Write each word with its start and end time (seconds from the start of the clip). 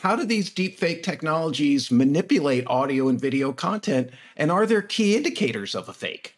How 0.00 0.16
do 0.16 0.24
these 0.24 0.48
deepfake 0.48 1.02
technologies 1.02 1.90
manipulate 1.90 2.66
audio 2.66 3.08
and 3.08 3.20
video 3.20 3.52
content? 3.52 4.10
And 4.34 4.50
are 4.50 4.64
there 4.64 4.80
key 4.80 5.14
indicators 5.14 5.74
of 5.74 5.90
a 5.90 5.92
fake? 5.92 6.36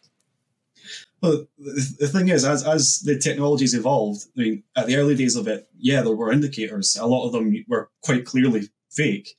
Well, 1.21 1.47
the 1.57 2.09
thing 2.11 2.27
is, 2.27 2.43
as, 2.43 2.67
as 2.67 2.99
the 2.99 3.17
technologies 3.17 3.73
evolved, 3.73 4.25
I 4.37 4.41
mean, 4.41 4.63
at 4.75 4.87
the 4.87 4.97
early 4.97 5.15
days 5.15 5.37
of 5.37 5.47
it, 5.47 5.69
yeah, 5.77 6.01
there 6.01 6.13
were 6.13 6.33
indicators. 6.33 6.97
A 6.97 7.05
lot 7.05 7.25
of 7.25 7.31
them 7.31 7.55
were 7.69 7.89
quite 8.01 8.25
clearly 8.25 8.69
fake. 8.91 9.37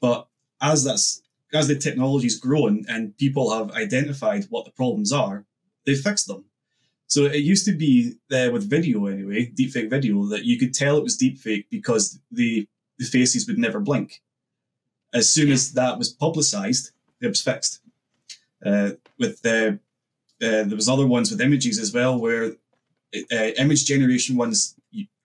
But 0.00 0.26
as 0.62 0.84
that's 0.84 1.20
as 1.52 1.68
the 1.68 1.76
technology's 1.76 2.38
grown 2.38 2.86
and 2.88 3.16
people 3.18 3.50
have 3.52 3.70
identified 3.72 4.44
what 4.48 4.64
the 4.64 4.70
problems 4.70 5.12
are, 5.12 5.44
they 5.84 5.94
fixed 5.94 6.26
them. 6.26 6.46
So 7.06 7.24
it 7.24 7.42
used 7.42 7.66
to 7.66 7.72
be 7.72 8.14
there 8.30 8.50
with 8.50 8.68
video 8.68 9.06
anyway, 9.06 9.52
deepfake 9.58 9.90
video, 9.90 10.24
that 10.26 10.44
you 10.44 10.58
could 10.58 10.72
tell 10.72 10.96
it 10.96 11.02
was 11.02 11.18
deepfake 11.18 11.66
because 11.70 12.18
the, 12.30 12.66
the 12.98 13.04
faces 13.04 13.46
would 13.46 13.58
never 13.58 13.80
blink. 13.80 14.22
As 15.14 15.30
soon 15.30 15.50
as 15.50 15.72
that 15.72 15.98
was 15.98 16.10
publicized, 16.10 16.90
it 17.20 17.28
was 17.28 17.40
fixed. 17.40 17.80
Uh, 18.64 18.90
with 19.18 19.40
the, 19.42 19.78
uh, 20.42 20.64
there 20.64 20.76
was 20.76 20.88
other 20.88 21.06
ones 21.06 21.30
with 21.30 21.40
images 21.40 21.78
as 21.78 21.92
well, 21.92 22.18
where 22.18 22.52
uh, 23.14 23.50
image 23.58 23.84
generation 23.84 24.36
ones, 24.36 24.74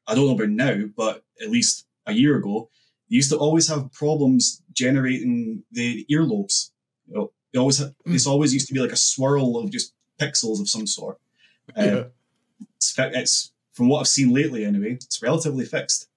I 0.07 0.15
don't 0.15 0.27
know 0.27 0.35
about 0.35 0.49
now, 0.49 0.85
but 0.95 1.23
at 1.41 1.49
least 1.49 1.85
a 2.05 2.13
year 2.13 2.37
ago, 2.37 2.69
used 3.07 3.31
to 3.31 3.37
always 3.37 3.67
have 3.67 3.91
problems 3.91 4.61
generating 4.73 5.63
the 5.71 6.05
earlobes. 6.11 6.71
You 7.07 7.15
know, 7.15 7.31
they 7.51 7.59
always 7.59 7.77
had, 7.77 7.89
mm. 7.89 8.13
this 8.13 8.27
always 8.27 8.53
used 8.53 8.67
to 8.67 8.73
be 8.73 8.79
like 8.79 8.91
a 8.91 8.97
swirl 8.97 9.57
of 9.57 9.71
just 9.71 9.93
pixels 10.19 10.59
of 10.59 10.69
some 10.69 10.87
sort. 10.87 11.19
Uh, 11.77 11.83
yeah. 11.83 12.03
it's, 12.75 12.95
it's 12.97 13.51
from 13.73 13.89
what 13.89 13.99
I've 13.99 14.07
seen 14.07 14.33
lately 14.33 14.65
anyway, 14.65 14.93
it's 14.93 15.21
relatively 15.21 15.65
fixed. 15.65 16.07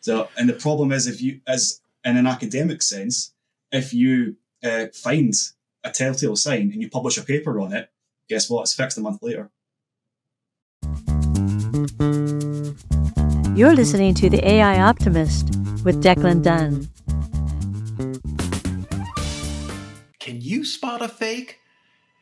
So, 0.00 0.28
and 0.36 0.48
the 0.48 0.54
problem 0.54 0.92
is 0.92 1.06
if 1.06 1.20
you, 1.20 1.40
as 1.46 1.80
in 2.04 2.16
an 2.16 2.26
academic 2.26 2.82
sense, 2.82 3.32
if 3.72 3.92
you 3.92 4.36
uh, 4.64 4.86
find 4.94 5.34
a 5.84 5.90
telltale 5.90 6.36
sign 6.36 6.70
and 6.72 6.80
you 6.82 6.88
publish 6.88 7.18
a 7.18 7.22
paper 7.22 7.60
on 7.60 7.72
it, 7.72 7.90
guess 8.28 8.48
what? 8.48 8.62
It's 8.62 8.74
fixed 8.74 8.98
a 8.98 9.00
month 9.00 9.22
later. 9.22 9.50
You're 13.56 13.74
listening 13.74 14.14
to 14.14 14.30
The 14.30 14.40
AI 14.44 14.80
Optimist 14.80 15.48
with 15.84 16.02
Declan 16.02 16.42
Dunn. 16.42 16.88
Can 20.20 20.40
you 20.40 20.64
spot 20.64 21.02
a 21.02 21.08
fake? 21.08 21.58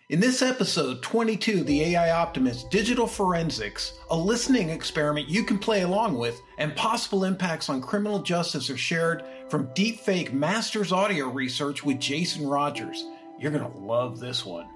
In 0.08 0.20
this 0.20 0.40
episode 0.40 1.02
22, 1.02 1.64
The 1.64 1.82
AI 1.82 2.12
Optimist 2.12 2.70
Digital 2.70 3.08
Forensics, 3.08 3.94
a 4.08 4.16
listening 4.16 4.70
experiment 4.70 5.28
you 5.28 5.42
can 5.42 5.58
play 5.58 5.82
along 5.82 6.16
with, 6.16 6.40
and 6.58 6.76
possible 6.76 7.24
impacts 7.24 7.68
on 7.68 7.82
criminal 7.82 8.20
justice 8.20 8.70
are 8.70 8.76
shared 8.76 9.24
from 9.48 9.66
deepfake 9.74 10.32
masters 10.32 10.92
audio 10.92 11.28
research 11.28 11.84
with 11.84 11.98
Jason 11.98 12.46
Rodgers. 12.46 13.04
You're 13.36 13.50
going 13.50 13.68
to 13.68 13.78
love 13.78 14.20
this 14.20 14.46
one. 14.46 14.68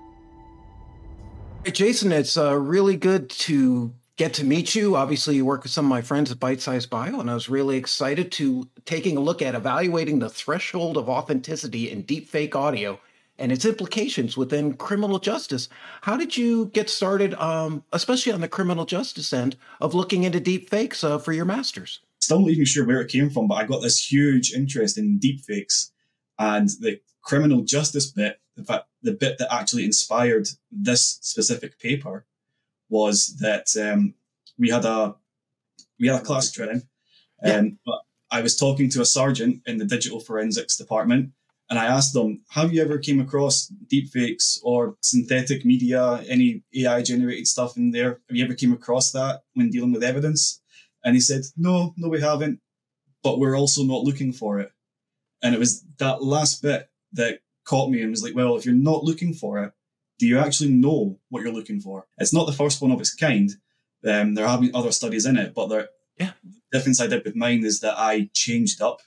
Hey, 1.64 1.70
Jason, 1.70 2.10
it's 2.10 2.36
uh, 2.36 2.58
really 2.58 2.96
good 2.96 3.30
to 3.30 3.94
get 4.16 4.34
to 4.34 4.44
meet 4.44 4.74
you. 4.74 4.96
Obviously, 4.96 5.36
you 5.36 5.44
work 5.44 5.62
with 5.62 5.70
some 5.70 5.84
of 5.84 5.90
my 5.90 6.02
friends 6.02 6.32
at 6.32 6.40
Bitesize 6.40 6.90
Bio, 6.90 7.20
and 7.20 7.30
I 7.30 7.34
was 7.34 7.48
really 7.48 7.76
excited 7.76 8.32
to 8.32 8.68
taking 8.84 9.16
a 9.16 9.20
look 9.20 9.42
at 9.42 9.54
evaluating 9.54 10.18
the 10.18 10.28
threshold 10.28 10.96
of 10.96 11.08
authenticity 11.08 11.88
in 11.88 12.02
deepfake 12.02 12.56
audio 12.56 12.98
and 13.40 13.50
its 13.50 13.64
implications 13.64 14.36
within 14.36 14.74
criminal 14.74 15.18
justice. 15.18 15.68
How 16.02 16.16
did 16.16 16.36
you 16.36 16.66
get 16.66 16.90
started, 16.90 17.34
um, 17.34 17.82
especially 17.92 18.32
on 18.32 18.40
the 18.40 18.48
criminal 18.48 18.84
justice 18.84 19.32
end, 19.32 19.56
of 19.80 19.94
looking 19.94 20.22
into 20.22 20.40
deepfakes 20.40 21.02
uh, 21.02 21.18
for 21.18 21.32
your 21.32 21.46
masters? 21.46 22.00
Still 22.20 22.40
not 22.40 22.50
even 22.50 22.66
sure 22.66 22.86
where 22.86 23.00
it 23.00 23.10
came 23.10 23.30
from, 23.30 23.48
but 23.48 23.54
I 23.54 23.64
got 23.64 23.80
this 23.80 24.12
huge 24.12 24.52
interest 24.52 24.98
in 24.98 25.18
deep 25.18 25.40
fakes 25.40 25.90
and 26.38 26.68
the 26.80 27.00
criminal 27.22 27.62
justice 27.62 28.06
bit. 28.10 28.38
In 28.56 28.64
fact, 28.64 28.86
the 29.02 29.12
bit 29.12 29.38
that 29.38 29.52
actually 29.52 29.84
inspired 29.84 30.48
this 30.70 31.18
specific 31.22 31.78
paper 31.78 32.26
was 32.90 33.36
that 33.40 33.68
um, 33.80 34.14
we 34.58 34.68
had 34.68 34.84
a 34.84 35.14
we 35.98 36.08
had 36.08 36.20
a 36.20 36.24
class 36.24 36.50
training, 36.50 36.82
um, 37.44 37.50
yeah. 37.50 37.62
but 37.86 38.00
I 38.30 38.42
was 38.42 38.56
talking 38.56 38.90
to 38.90 39.00
a 39.00 39.06
sergeant 39.06 39.62
in 39.66 39.78
the 39.78 39.84
digital 39.84 40.20
forensics 40.20 40.76
department, 40.76 41.32
and 41.70 41.78
I 41.78 41.86
asked 41.86 42.12
them, 42.12 42.44
"Have 42.50 42.74
you 42.74 42.82
ever 42.82 42.98
came 42.98 43.20
across 43.20 43.72
deepfakes 43.86 44.58
or 44.62 44.96
synthetic 45.00 45.64
media, 45.64 46.22
any 46.28 46.62
AI 46.74 47.00
generated 47.02 47.46
stuff 47.46 47.76
in 47.76 47.92
there? 47.92 48.20
Have 48.28 48.36
you 48.36 48.44
ever 48.44 48.54
came 48.54 48.72
across 48.72 49.12
that 49.12 49.44
when 49.54 49.70
dealing 49.70 49.92
with 49.92 50.02
evidence?" 50.02 50.60
And 51.04 51.14
he 51.14 51.20
said, 51.20 51.44
"No, 51.56 51.94
no, 51.96 52.08
we 52.08 52.20
haven't, 52.20 52.60
but 53.22 53.38
we're 53.38 53.56
also 53.56 53.84
not 53.84 54.02
looking 54.02 54.32
for 54.32 54.58
it." 54.60 54.72
And 55.42 55.54
it 55.54 55.58
was 55.58 55.84
that 55.98 56.22
last 56.22 56.60
bit 56.60 56.90
that 57.12 57.40
caught 57.64 57.90
me 57.90 58.02
and 58.02 58.10
was 58.10 58.22
like, 58.22 58.34
"Well, 58.34 58.56
if 58.56 58.66
you're 58.66 58.74
not 58.74 59.04
looking 59.04 59.32
for 59.32 59.62
it, 59.62 59.72
do 60.18 60.26
you 60.26 60.38
actually 60.38 60.70
know 60.70 61.18
what 61.30 61.42
you're 61.42 61.52
looking 61.52 61.80
for? 61.80 62.06
It's 62.18 62.34
not 62.34 62.46
the 62.46 62.52
first 62.52 62.82
one 62.82 62.90
of 62.90 63.00
its 63.00 63.14
kind. 63.14 63.50
Um, 64.04 64.34
there 64.34 64.46
have 64.46 64.60
been 64.60 64.74
other 64.74 64.92
studies 64.92 65.24
in 65.24 65.36
it, 65.38 65.54
but 65.54 65.68
the 65.68 65.88
yeah. 66.18 66.32
difference 66.70 67.00
I 67.00 67.06
did 67.06 67.24
with 67.24 67.36
mine 67.36 67.64
is 67.64 67.80
that 67.80 67.98
I 67.98 68.28
changed 68.34 68.82
up 68.82 69.00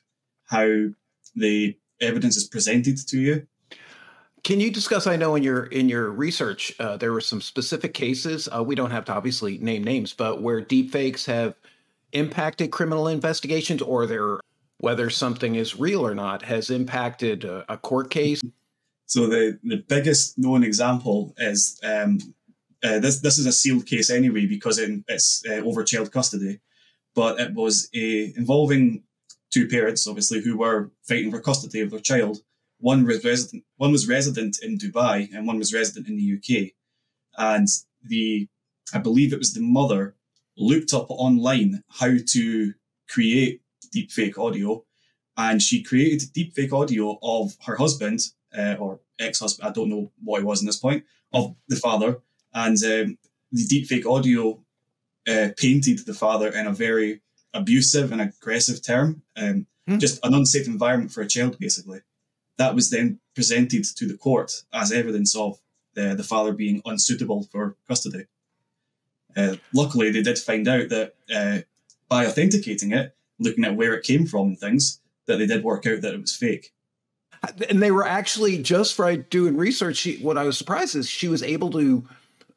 how 0.46 0.90
the 1.36 1.78
evidence 2.02 2.38
is 2.38 2.48
presented 2.48 2.98
to 3.08 3.20
you. 3.20 3.48
Can 4.44 4.60
you 4.60 4.72
discuss? 4.72 5.08
I 5.08 5.16
know 5.16 5.36
in 5.36 5.44
your 5.44 5.66
in 5.66 5.88
your 5.88 6.12
research 6.12 6.74
uh, 6.80 6.98
there 6.98 7.14
were 7.14 7.22
some 7.22 7.40
specific 7.40 7.94
cases. 7.94 8.50
Uh, 8.54 8.62
we 8.62 8.76
don't 8.76 8.92
have 8.92 9.06
to 9.06 9.14
obviously 9.14 9.58
name 9.58 9.84
names, 9.84 10.14
but 10.14 10.42
where 10.42 10.62
deepfakes 10.62 11.26
have 11.26 11.56
impacted 12.12 12.70
criminal 12.70 13.08
investigations, 13.08 13.82
or 13.82 14.06
there 14.06 14.40
whether 14.80 15.10
something 15.10 15.56
is 15.56 15.80
real 15.80 16.06
or 16.06 16.14
not 16.14 16.42
has 16.42 16.70
impacted 16.70 17.46
a, 17.46 17.64
a 17.72 17.78
court 17.78 18.10
case. 18.10 18.42
So 19.06 19.28
the, 19.28 19.58
the 19.64 19.78
biggest 19.78 20.38
known 20.38 20.64
example 20.64 21.34
is 21.38 21.80
um, 21.82 22.20
uh, 22.84 23.00
this. 23.00 23.22
This 23.22 23.38
is 23.38 23.46
a 23.46 23.54
sealed 23.54 23.86
case 23.86 24.10
anyway 24.10 24.46
because 24.46 24.78
it, 24.78 25.04
it's 25.08 25.42
uh, 25.50 25.62
over 25.64 25.86
child 25.86 26.12
custody, 26.12 26.60
but 27.16 27.40
it 27.40 27.54
was 27.54 27.88
a 27.96 28.34
involving 28.36 29.04
two 29.54 29.68
parents, 29.68 30.08
obviously, 30.08 30.42
who 30.42 30.58
were 30.58 30.90
fighting 31.04 31.30
for 31.32 31.40
custody 31.40 31.80
of 31.82 31.92
their 31.92 32.00
child. 32.00 32.40
One 32.80 33.06
was 33.06 33.24
resident. 33.24 33.64
One 33.78 33.92
was 33.92 34.08
resident 34.08 34.58
in 34.64 34.78
Dubai, 34.78 35.30
and 35.34 35.46
one 35.46 35.60
was 35.60 35.74
resident 35.74 36.08
in 36.08 36.18
the 36.18 36.38
UK. 36.38 36.72
And 37.38 37.68
the, 38.04 38.48
I 38.94 38.98
believe 38.98 39.32
it 39.32 39.40
was 39.40 39.54
the 39.54 39.62
mother, 39.62 40.16
looked 40.58 40.94
up 40.94 41.10
online 41.10 41.84
how 41.90 42.16
to 42.32 42.74
create 43.08 43.62
deepfake 43.96 44.38
audio, 44.38 44.84
and 45.38 45.62
she 45.62 45.84
created 45.84 46.34
deepfake 46.34 46.74
audio 46.74 47.20
of 47.22 47.56
her 47.66 47.76
husband 47.76 48.20
uh, 48.58 48.76
or 48.80 49.00
ex-husband, 49.20 49.68
I 49.68 49.72
don't 49.72 49.90
know 49.90 50.12
what 50.24 50.40
he 50.40 50.46
was 50.46 50.62
in 50.62 50.68
this 50.68 50.78
point, 50.78 51.04
of 51.32 51.56
the 51.68 51.76
father. 51.76 52.22
And 52.54 52.78
um, 52.84 53.18
the 53.52 53.66
deepfake 53.66 54.06
audio 54.06 54.60
uh, 55.28 55.50
painted 55.58 56.00
the 56.06 56.14
father 56.14 56.50
in 56.50 56.68
a 56.68 56.72
very 56.72 57.22
abusive 57.54 58.12
and 58.12 58.22
aggressive 58.22 58.84
term, 58.84 59.22
um, 59.36 59.68
hmm. 59.88 59.98
just 59.98 60.24
an 60.26 60.34
unsafe 60.34 60.68
environment 60.68 61.12
for 61.12 61.22
a 61.22 61.28
child, 61.28 61.58
basically. 61.60 62.02
That 62.58 62.76
was 62.76 62.90
then 62.90 63.20
presented 63.36 63.84
to 63.96 64.08
the 64.08 64.18
court 64.18 64.64
as 64.74 64.92
evidence 64.92 65.36
of 65.36 65.60
the, 65.96 66.16
the 66.16 66.24
father 66.24 66.54
being 66.54 66.82
unsuitable 66.86 67.44
for 67.52 67.76
custody. 67.88 68.26
Uh, 69.36 69.56
luckily, 69.74 70.12
they 70.12 70.22
did 70.22 70.38
find 70.38 70.68
out 70.68 70.90
that 70.90 71.16
uh, 71.34 71.60
by 72.08 72.26
authenticating 72.26 72.92
it, 72.92 73.16
looking 73.40 73.66
at 73.66 73.76
where 73.76 73.94
it 73.94 74.04
came 74.04 74.26
from 74.26 74.48
and 74.48 74.60
things, 74.60 75.00
that 75.26 75.38
they 75.38 75.48
did 75.48 75.64
work 75.64 75.88
out 75.88 76.02
that 76.02 76.14
it 76.14 76.22
was 76.22 76.36
fake 76.36 76.74
and 77.70 77.82
they 77.82 77.92
were 77.92 78.08
actually 78.08 78.58
just 78.62 78.98
by 78.98 79.18
doing 79.18 79.58
research. 79.58 79.98
She, 79.98 80.18
what 80.18 80.38
I 80.38 80.44
was 80.44 80.58
surprised 80.58 80.96
is 80.96 81.10
she 81.10 81.28
was 81.28 81.44
able 81.44 81.70
to, 81.72 82.04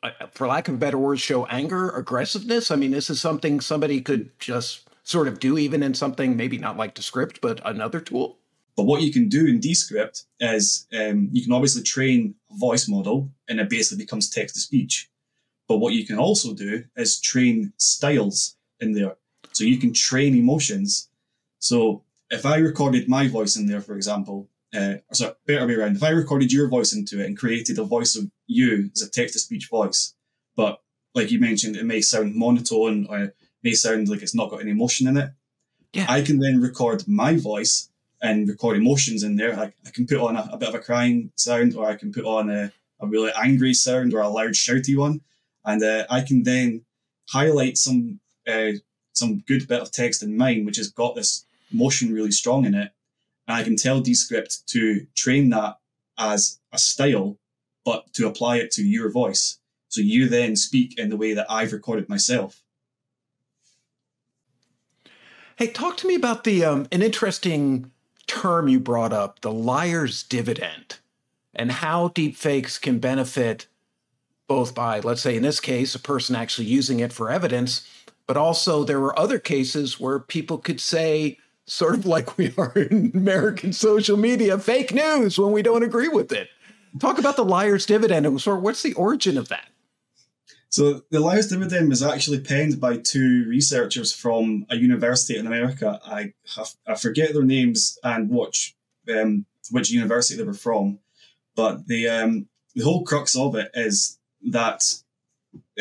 uh, 0.02 0.10
for 0.32 0.46
lack 0.46 0.68
of 0.68 0.78
better 0.78 0.98
word, 0.98 1.18
show 1.18 1.46
anger, 1.46 1.90
aggressiveness. 1.90 2.70
I 2.70 2.76
mean, 2.76 2.92
this 2.92 3.10
is 3.10 3.20
something 3.20 3.60
somebody 3.60 4.00
could 4.00 4.30
just 4.38 4.85
sort 5.06 5.28
of 5.28 5.38
do, 5.38 5.56
even 5.56 5.84
in 5.84 5.94
something 5.94 6.36
maybe 6.36 6.58
not 6.58 6.76
like 6.76 6.94
Descript, 6.94 7.40
but 7.40 7.60
another 7.64 8.00
tool. 8.00 8.38
But 8.76 8.84
what 8.84 9.02
you 9.02 9.12
can 9.12 9.28
do 9.28 9.46
in 9.46 9.60
Descript 9.60 10.24
is 10.40 10.86
um, 10.92 11.28
you 11.32 11.44
can 11.44 11.52
obviously 11.52 11.82
train 11.82 12.34
a 12.50 12.58
voice 12.58 12.88
model, 12.88 13.30
and 13.48 13.60
it 13.60 13.70
basically 13.70 14.04
becomes 14.04 14.28
text 14.28 14.56
to 14.56 14.60
speech. 14.60 15.08
But 15.68 15.78
what 15.78 15.94
you 15.94 16.04
can 16.04 16.18
also 16.18 16.52
do 16.54 16.84
is 16.96 17.20
train 17.20 17.72
styles 17.76 18.56
in 18.80 18.92
there. 18.92 19.16
So 19.52 19.62
you 19.62 19.78
can 19.78 19.92
train 19.92 20.34
emotions. 20.34 21.08
So 21.60 22.02
if 22.30 22.44
I 22.44 22.56
recorded 22.56 23.08
my 23.08 23.28
voice 23.28 23.56
in 23.56 23.66
there, 23.66 23.80
for 23.80 23.94
example, 23.94 24.48
uh, 24.74 24.96
or 25.08 25.14
sorry, 25.14 25.34
better 25.46 25.66
way 25.66 25.74
around. 25.74 25.96
If 25.96 26.02
I 26.02 26.10
recorded 26.10 26.52
your 26.52 26.68
voice 26.68 26.92
into 26.92 27.20
it 27.20 27.26
and 27.26 27.38
created 27.38 27.78
a 27.78 27.84
voice 27.84 28.16
of 28.16 28.28
you 28.48 28.90
as 28.94 29.02
a 29.02 29.10
text 29.10 29.34
to 29.34 29.38
speech 29.38 29.68
voice, 29.70 30.14
but 30.56 30.82
like 31.14 31.30
you 31.30 31.38
mentioned, 31.38 31.76
it 31.76 31.86
may 31.86 32.00
sound 32.00 32.34
monotone 32.34 33.06
or 33.08 33.32
may 33.62 33.72
sound 33.72 34.08
like 34.08 34.22
it's 34.22 34.34
not 34.34 34.50
got 34.50 34.60
any 34.60 34.70
emotion 34.70 35.06
in 35.06 35.16
it. 35.16 35.30
Yeah. 35.92 36.06
I 36.08 36.22
can 36.22 36.38
then 36.38 36.60
record 36.60 37.06
my 37.08 37.36
voice 37.36 37.88
and 38.20 38.48
record 38.48 38.76
emotions 38.76 39.22
in 39.22 39.36
there. 39.36 39.58
I, 39.58 39.72
I 39.86 39.90
can 39.92 40.06
put 40.06 40.18
on 40.18 40.36
a, 40.36 40.48
a, 40.52 40.56
bit 40.56 40.68
of 40.68 40.74
a 40.74 40.80
crying 40.80 41.30
sound, 41.36 41.74
or 41.74 41.86
I 41.86 41.96
can 41.96 42.12
put 42.12 42.24
on 42.24 42.50
a, 42.50 42.72
a 43.00 43.06
really 43.06 43.32
angry 43.36 43.74
sound 43.74 44.14
or 44.14 44.20
a 44.20 44.28
loud 44.28 44.52
shouty 44.52 44.96
one, 44.96 45.20
and 45.64 45.82
uh, 45.82 46.04
I 46.10 46.22
can 46.22 46.42
then 46.42 46.84
highlight 47.28 47.76
some 47.78 48.20
uh, 48.46 48.72
some 49.12 49.40
good 49.46 49.66
bit 49.66 49.80
of 49.80 49.90
text 49.90 50.22
in 50.22 50.36
mine, 50.36 50.64
which 50.64 50.76
has 50.76 50.90
got 50.90 51.14
this 51.14 51.44
emotion 51.72 52.12
really 52.12 52.30
strong 52.30 52.64
in 52.64 52.74
it. 52.74 52.92
And 53.48 53.56
I 53.56 53.62
can 53.62 53.76
tell 53.76 54.00
Descript 54.00 54.66
to 54.68 55.06
train 55.14 55.50
that 55.50 55.78
as 56.18 56.58
a 56.72 56.78
style, 56.78 57.38
but 57.84 58.12
to 58.14 58.26
apply 58.26 58.58
it 58.58 58.70
to 58.72 58.84
your 58.84 59.10
voice. 59.10 59.58
So 59.88 60.00
you 60.00 60.28
then 60.28 60.56
speak 60.56 60.98
in 60.98 61.08
the 61.08 61.16
way 61.16 61.32
that 61.34 61.50
I've 61.50 61.72
recorded 61.72 62.08
myself. 62.08 62.62
Hey, 65.58 65.68
talk 65.68 65.96
to 65.98 66.06
me 66.06 66.14
about 66.14 66.44
the 66.44 66.66
um, 66.66 66.86
an 66.92 67.00
interesting 67.00 67.90
term 68.26 68.68
you 68.68 68.78
brought 68.78 69.14
up, 69.14 69.40
the 69.40 69.50
liar's 69.50 70.22
dividend, 70.22 70.98
and 71.54 71.72
how 71.72 72.08
deepfakes 72.08 72.78
can 72.78 72.98
benefit 72.98 73.66
both 74.48 74.74
by, 74.74 75.00
let's 75.00 75.22
say, 75.22 75.34
in 75.34 75.42
this 75.42 75.58
case, 75.58 75.94
a 75.94 75.98
person 75.98 76.36
actually 76.36 76.66
using 76.66 77.00
it 77.00 77.10
for 77.10 77.30
evidence, 77.30 77.88
but 78.26 78.36
also 78.36 78.84
there 78.84 79.00
were 79.00 79.18
other 79.18 79.38
cases 79.38 79.98
where 79.98 80.18
people 80.18 80.58
could 80.58 80.78
say, 80.78 81.38
sort 81.64 81.94
of 81.94 82.04
like 82.04 82.36
we 82.36 82.52
are 82.58 82.72
in 82.76 83.10
American 83.14 83.72
social 83.72 84.18
media, 84.18 84.58
fake 84.58 84.92
news 84.92 85.38
when 85.38 85.52
we 85.52 85.62
don't 85.62 85.82
agree 85.82 86.08
with 86.08 86.32
it. 86.32 86.50
Talk 87.00 87.18
about 87.18 87.36
the 87.36 87.44
liar's 87.46 87.86
dividend 87.86 88.26
and 88.26 88.38
sort 88.38 88.58
of 88.58 88.62
what's 88.62 88.82
the 88.82 88.92
origin 88.92 89.38
of 89.38 89.48
that? 89.48 89.70
So 90.68 91.02
the 91.10 91.20
liar's 91.20 91.48
dividend 91.48 91.88
was 91.88 92.02
actually 92.02 92.40
penned 92.40 92.80
by 92.80 92.98
two 92.98 93.46
researchers 93.48 94.12
from 94.12 94.66
a 94.68 94.76
university 94.76 95.38
in 95.38 95.46
America. 95.46 96.00
I 96.04 96.34
have, 96.56 96.74
I 96.86 96.96
forget 96.96 97.32
their 97.32 97.44
names 97.44 97.98
and 98.02 98.28
which 98.30 98.74
um, 99.08 99.46
which 99.70 99.90
university 99.90 100.36
they 100.36 100.46
were 100.46 100.54
from, 100.54 100.98
but 101.54 101.86
the 101.86 102.08
um, 102.08 102.48
the 102.74 102.84
whole 102.84 103.04
crux 103.04 103.36
of 103.36 103.54
it 103.54 103.70
is 103.74 104.18
that 104.50 104.82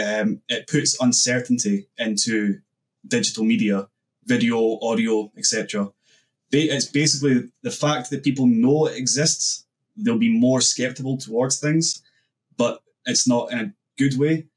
um, 0.02 0.42
it 0.48 0.68
puts 0.68 1.00
uncertainty 1.02 1.88
into 1.98 2.60
digital 3.08 3.44
media, 3.44 3.88
video, 4.26 4.80
audio, 4.82 5.32
etc. 5.38 5.92
It's 6.52 6.86
basically 6.86 7.50
the 7.64 7.72
fact 7.72 8.10
that 8.12 8.24
people 8.24 8.46
know 8.48 8.86
it 8.86 8.98
exists. 8.98 9.66
They'll 9.98 10.18
be 10.18 10.30
more 10.30 10.62
skeptical 10.62 11.18
towards 11.18 11.60
things, 11.60 12.02
but 12.56 12.82
it's 13.06 13.28
not 13.28 13.52
in 13.52 13.60
a 13.60 13.74
good 13.98 14.18
way. 14.18 14.48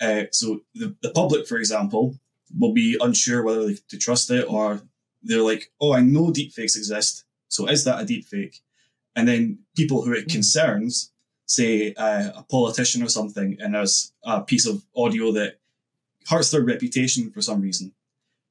Uh, 0.00 0.24
so 0.32 0.60
the, 0.74 0.94
the 1.02 1.10
public, 1.10 1.46
for 1.46 1.58
example, 1.58 2.14
will 2.56 2.72
be 2.72 2.96
unsure 3.00 3.42
whether 3.42 3.66
they, 3.66 3.76
to 3.88 3.98
trust 3.98 4.30
it 4.30 4.44
or 4.48 4.80
they're 5.22 5.42
like, 5.42 5.70
oh, 5.80 5.92
I 5.92 6.00
know 6.00 6.32
deepfakes 6.32 6.76
exist. 6.76 7.24
So 7.48 7.68
is 7.68 7.84
that 7.84 8.00
a 8.00 8.04
deepfake? 8.04 8.60
And 9.16 9.26
then 9.26 9.58
people 9.76 10.02
who 10.02 10.12
it 10.12 10.24
hmm. 10.24 10.30
concerns 10.30 11.12
say 11.46 11.94
uh, 11.94 12.30
a 12.36 12.44
politician 12.50 13.02
or 13.02 13.08
something, 13.08 13.56
and 13.58 13.74
there's 13.74 14.12
a 14.22 14.42
piece 14.42 14.66
of 14.66 14.84
audio 14.94 15.32
that 15.32 15.58
hurts 16.28 16.50
their 16.50 16.62
reputation 16.62 17.30
for 17.30 17.40
some 17.40 17.60
reason. 17.60 17.92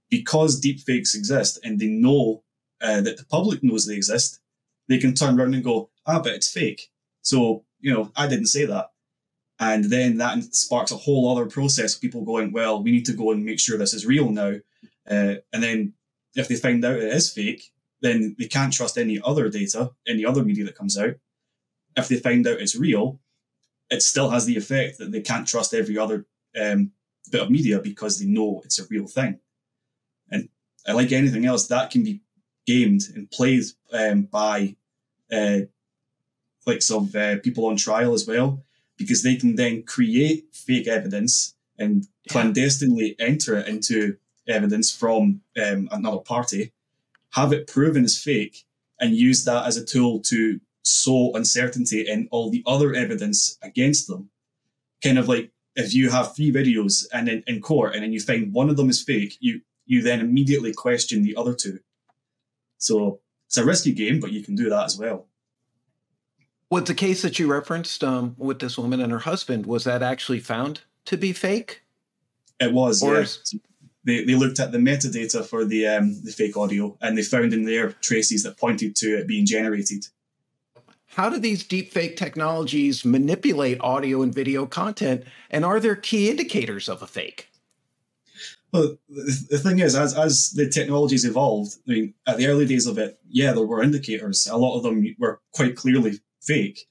Because 0.09 0.61
deepfakes 0.61 1.13
exist 1.15 1.59
and 1.63 1.79
they 1.79 1.87
know 1.87 2.43
uh, 2.81 3.01
that 3.01 3.17
the 3.17 3.25
public 3.25 3.63
knows 3.63 3.85
they 3.85 3.95
exist, 3.95 4.39
they 4.87 4.97
can 4.97 5.13
turn 5.13 5.39
around 5.39 5.53
and 5.53 5.63
go, 5.63 5.89
ah, 6.05 6.19
but 6.19 6.33
it's 6.33 6.51
fake. 6.51 6.89
So, 7.21 7.65
you 7.79 7.93
know, 7.93 8.11
I 8.15 8.27
didn't 8.27 8.47
say 8.47 8.65
that. 8.65 8.91
And 9.59 9.85
then 9.85 10.17
that 10.17 10.43
sparks 10.53 10.91
a 10.91 10.97
whole 10.97 11.31
other 11.31 11.47
process 11.47 11.95
of 11.95 12.01
people 12.01 12.21
going, 12.21 12.51
well, 12.51 12.81
we 12.81 12.91
need 12.91 13.05
to 13.05 13.13
go 13.13 13.31
and 13.31 13.43
make 13.43 13.59
sure 13.59 13.77
this 13.77 13.93
is 13.93 14.05
real 14.05 14.29
now. 14.29 14.55
Uh, 15.09 15.35
and 15.51 15.63
then 15.63 15.93
if 16.35 16.47
they 16.47 16.55
find 16.55 16.85
out 16.85 16.97
it 16.97 17.03
is 17.03 17.31
fake, 17.31 17.71
then 18.01 18.35
they 18.37 18.47
can't 18.47 18.71
trust 18.71 18.97
any 18.97 19.19
other 19.23 19.49
data, 19.49 19.91
any 20.07 20.23
other 20.23 20.43
media 20.43 20.65
that 20.65 20.75
comes 20.75 20.97
out 20.97 21.15
if 21.97 22.07
they 22.07 22.17
find 22.17 22.47
out 22.47 22.61
it's 22.61 22.75
real, 22.75 23.19
it 23.89 24.01
still 24.01 24.29
has 24.29 24.45
the 24.45 24.55
effect 24.55 24.99
that 24.99 25.11
they 25.11 25.21
can't 25.21 25.47
trust 25.47 25.73
every 25.73 25.97
other 25.97 26.25
um, 26.59 26.91
bit 27.31 27.41
of 27.41 27.49
media 27.49 27.79
because 27.79 28.19
they 28.19 28.25
know 28.25 28.61
it's 28.63 28.79
a 28.79 28.85
real 28.89 29.07
thing. 29.07 29.39
And 30.29 30.49
like 30.87 31.11
anything 31.11 31.45
else, 31.45 31.67
that 31.67 31.89
can 31.89 32.03
be 32.03 32.21
gamed 32.65 33.03
and 33.15 33.29
played 33.31 33.63
um, 33.91 34.23
by 34.23 34.75
uh, 35.31 35.61
some 36.79 37.09
uh, 37.17 37.35
people 37.43 37.65
on 37.65 37.77
trial 37.77 38.13
as 38.13 38.27
well, 38.27 38.63
because 38.97 39.23
they 39.23 39.35
can 39.35 39.55
then 39.55 39.83
create 39.83 40.47
fake 40.53 40.87
evidence 40.87 41.55
and 41.77 42.07
clandestinely 42.29 43.15
enter 43.19 43.57
it 43.57 43.67
into 43.67 44.17
evidence 44.47 44.91
from 44.91 45.41
um, 45.63 45.87
another 45.91 46.17
party, 46.17 46.71
have 47.31 47.53
it 47.53 47.67
proven 47.67 48.03
as 48.03 48.17
fake, 48.17 48.65
and 48.99 49.15
use 49.15 49.45
that 49.45 49.65
as 49.65 49.77
a 49.77 49.85
tool 49.85 50.19
to 50.19 50.59
sow 50.83 51.31
uncertainty 51.35 52.01
in 52.07 52.27
all 52.31 52.49
the 52.49 52.63
other 52.65 52.93
evidence 52.93 53.57
against 53.61 54.07
them. 54.07 54.29
Kind 55.03 55.19
of 55.19 55.27
like 55.27 55.51
if 55.75 55.93
you 55.93 56.09
have 56.09 56.35
three 56.35 56.51
videos 56.51 57.05
and 57.13 57.29
in, 57.29 57.43
in 57.45 57.61
court 57.61 57.93
and 57.93 58.03
then 58.03 58.13
you 58.13 58.19
find 58.19 58.53
one 58.53 58.69
of 58.69 58.77
them 58.77 58.89
is 58.89 59.03
fake, 59.03 59.37
you 59.39 59.61
you 59.85 60.01
then 60.01 60.19
immediately 60.19 60.73
question 60.73 61.23
the 61.23 61.35
other 61.35 61.53
two. 61.53 61.79
So 62.77 63.19
it's 63.45 63.57
a 63.57 63.65
risky 63.65 63.93
game, 63.93 64.19
but 64.19 64.31
you 64.31 64.43
can 64.43 64.55
do 64.55 64.69
that 64.69 64.85
as 64.85 64.97
well. 64.97 65.27
Was 66.69 66.83
the 66.83 66.93
case 66.93 67.21
that 67.21 67.39
you 67.39 67.47
referenced 67.51 68.03
um, 68.03 68.35
with 68.37 68.59
this 68.59 68.77
woman 68.77 68.99
and 68.99 69.11
her 69.11 69.19
husband 69.19 69.65
was 69.65 69.85
that 69.85 70.03
actually 70.03 70.39
found 70.39 70.81
to 71.05 71.17
be 71.17 71.31
fake? 71.31 71.81
It 72.59 72.73
was. 72.73 73.01
Or 73.01 73.21
yeah. 73.21 73.59
They, 74.03 74.23
they 74.23 74.35
looked 74.35 74.59
at 74.59 74.71
the 74.71 74.77
metadata 74.77 75.45
for 75.45 75.65
the 75.65 75.85
um, 75.87 76.21
the 76.23 76.31
fake 76.31 76.55
audio 76.55 76.97
and 77.01 77.17
they 77.17 77.23
found 77.23 77.53
in 77.53 77.65
there 77.65 77.91
traces 77.91 78.43
that 78.43 78.57
pointed 78.57 78.95
to 78.97 79.17
it 79.17 79.27
being 79.27 79.45
generated 79.45 80.07
how 81.17 81.29
do 81.29 81.39
these 81.39 81.63
deepfake 81.63 82.15
technologies 82.15 83.03
manipulate 83.03 83.81
audio 83.81 84.21
and 84.21 84.31
video 84.31 84.67
content? 84.67 85.23
And 85.49 85.65
are 85.65 85.79
there 85.79 85.95
key 85.95 86.29
indicators 86.29 86.87
of 86.87 87.01
a 87.01 87.07
fake? 87.07 87.49
Well, 88.71 88.97
the 89.09 89.57
thing 89.57 89.79
is, 89.79 89.95
as, 89.95 90.15
as 90.15 90.51
the 90.51 90.69
technologies 90.69 91.25
evolved, 91.25 91.75
I 91.87 91.91
mean, 91.91 92.13
at 92.27 92.37
the 92.37 92.45
early 92.45 92.67
days 92.67 92.85
of 92.85 92.99
it, 92.99 93.19
yeah, 93.27 93.51
there 93.53 93.65
were 93.65 93.81
indicators. 93.81 94.45
A 94.45 94.57
lot 94.57 94.77
of 94.77 94.83
them 94.83 95.15
were 95.17 95.39
quite 95.55 95.75
clearly 95.75 96.19
fake. 96.47 96.87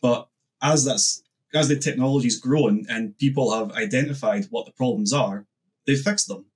But 0.00 0.28
as 0.62 0.84
that's 0.84 1.22
as 1.54 1.68
the 1.68 1.76
technology's 1.76 2.40
grown 2.40 2.86
and 2.88 3.18
people 3.18 3.52
have 3.52 3.72
identified 3.72 4.46
what 4.50 4.64
the 4.64 4.72
problems 4.72 5.12
are, 5.12 5.46
they 5.86 5.94
fixed 5.94 6.28
them. 6.28 6.46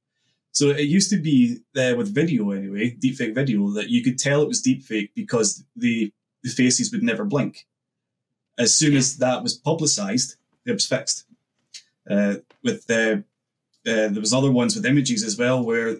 So 0.52 0.70
it 0.70 0.88
used 0.88 1.10
to 1.10 1.18
be 1.18 1.58
there 1.74 1.96
with 1.96 2.14
video 2.14 2.50
anyway, 2.50 2.96
deepfake 2.98 3.34
video, 3.34 3.70
that 3.72 3.90
you 3.90 4.02
could 4.02 4.18
tell 4.18 4.40
it 4.40 4.48
was 4.48 4.62
deepfake 4.62 5.10
because 5.14 5.64
the 5.76 6.12
the 6.42 6.48
faces 6.50 6.92
would 6.92 7.02
never 7.02 7.24
blink. 7.24 7.66
As 8.56 8.74
soon 8.74 8.96
as 8.96 9.18
that 9.18 9.42
was 9.42 9.54
publicized, 9.54 10.36
it 10.64 10.72
was 10.72 10.86
fixed. 10.86 11.26
Uh, 12.08 12.36
with 12.62 12.86
the 12.86 13.24
uh, 13.86 14.08
there 14.08 14.20
was 14.20 14.32
other 14.32 14.50
ones 14.50 14.74
with 14.74 14.86
images 14.86 15.22
as 15.22 15.36
well, 15.36 15.62
where 15.62 15.98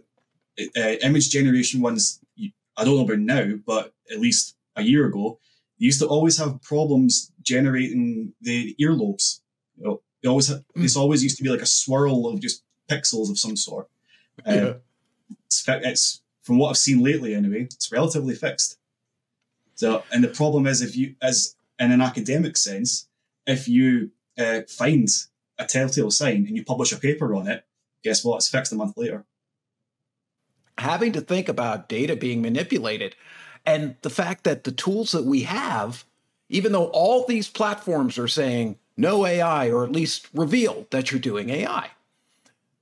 uh, 0.59 0.95
image 1.03 1.29
generation 1.31 1.81
ones. 1.83 2.21
I 2.79 2.85
don't 2.85 2.97
know 2.97 3.05
about 3.05 3.19
now, 3.19 3.59
but 3.67 3.95
at 4.11 4.21
least 4.21 4.55
a 4.75 4.83
year 4.83 5.07
ago, 5.07 5.39
used 5.79 6.01
to 6.01 6.07
always 6.07 6.39
have 6.39 6.63
problems 6.63 7.33
generating 7.43 8.33
the 8.41 8.75
earlobes. 8.81 9.41
You 9.77 9.85
know, 9.85 10.03
they 10.23 10.29
always 10.29 10.49
had, 10.49 10.59
mm. 10.59 10.83
this 10.83 10.97
always 10.97 11.23
used 11.23 11.37
to 11.39 11.43
be 11.43 11.51
like 11.51 11.63
a 11.63 11.67
swirl 11.67 12.27
of 12.27 12.41
just 12.41 12.63
pixels 12.91 13.31
of 13.31 13.39
some 13.39 13.57
sort. 13.57 13.89
Uh, 14.47 14.53
yeah. 14.53 14.73
It's, 15.47 15.65
it's 15.69 16.23
from 16.43 16.59
what 16.59 16.71
I've 16.71 16.79
seen 16.79 17.03
lately, 17.03 17.35
anyway. 17.35 17.63
It's 17.63 17.93
relatively 17.93 18.35
fixed. 18.35 18.79
So, 19.75 20.05
and 20.13 20.25
the 20.25 20.29
problem 20.29 20.67
is, 20.67 20.81
if 20.81 20.97
you, 20.97 21.15
as 21.21 21.57
in 21.79 21.93
an 21.93 22.01
academic 22.01 22.57
sense, 22.57 23.09
if 23.47 23.69
you 23.69 24.11
uh, 24.39 24.63
find 24.69 25.09
a 25.59 25.67
telltale 25.67 26.11
sign 26.11 26.47
and 26.47 26.57
you 26.57 26.65
publish 26.65 26.93
a 26.93 26.97
paper 26.97 27.35
on 27.35 27.47
it, 27.47 27.65
guess 28.03 28.25
what? 28.25 28.37
It's 28.37 28.49
fixed 28.49 28.73
a 28.73 28.77
month 28.77 28.97
later. 28.97 29.25
Having 30.79 31.13
to 31.13 31.21
think 31.21 31.49
about 31.49 31.89
data 31.89 32.17
being 32.17 32.43
manipulated 32.43 33.17
and 33.67 33.97
the 34.03 34.11
fact 34.11 34.45
that 34.45 34.65
the 34.65 34.73
tools 34.73 35.11
that 35.13 35.25
we 35.25 35.43
have, 35.43 36.05
even 36.49 36.73
though 36.73 36.87
all 36.87 37.27
these 37.27 37.49
platforms 37.49 38.17
are 38.17 38.29
saying 38.29 38.79
no 38.97 39.27
AI 39.27 39.69
or 39.71 39.85
at 39.85 39.93
least 39.93 40.29
reveal 40.33 40.87
that 40.91 41.11
you're 41.11 41.21
doing 41.21 41.51
AI, 41.51 41.91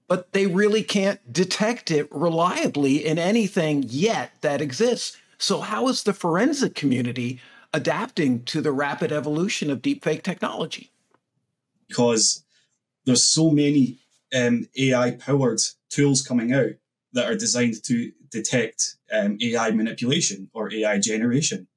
but 0.07 0.33
they 0.33 0.47
really 0.47 0.83
can't 0.83 1.33
detect 1.33 1.91
it 1.91 2.07
reliably 2.13 3.05
in 3.05 3.19
anything 3.19 3.85
yet 3.89 4.33
that 4.43 4.61
exists. 4.61 5.17
So, 5.39 5.61
how 5.61 5.89
is 5.89 6.03
the 6.03 6.13
forensic 6.13 6.75
community 6.75 7.41
adapting 7.73 8.45
to 8.45 8.61
the 8.61 8.71
rapid 8.71 9.11
evolution 9.11 9.71
of 9.71 9.83
deepfake 9.83 10.23
technology? 10.23 10.93
Because 11.89 12.45
there's 13.07 13.29
so 13.29 13.51
many 13.51 13.99
um, 14.35 14.69
AI 14.79 15.13
powered 15.13 15.61
tools 15.89 16.23
coming 16.23 16.53
out 16.53 16.73
that 17.15 17.31
are 17.31 17.37
designed 17.37 17.83
to 17.85 18.13
detect 18.35 18.97
um, 19.13 19.39
AI 19.41 19.71
manipulation 19.71 20.51
or 20.53 20.73
AI 20.73 20.99
generation. 20.99 21.69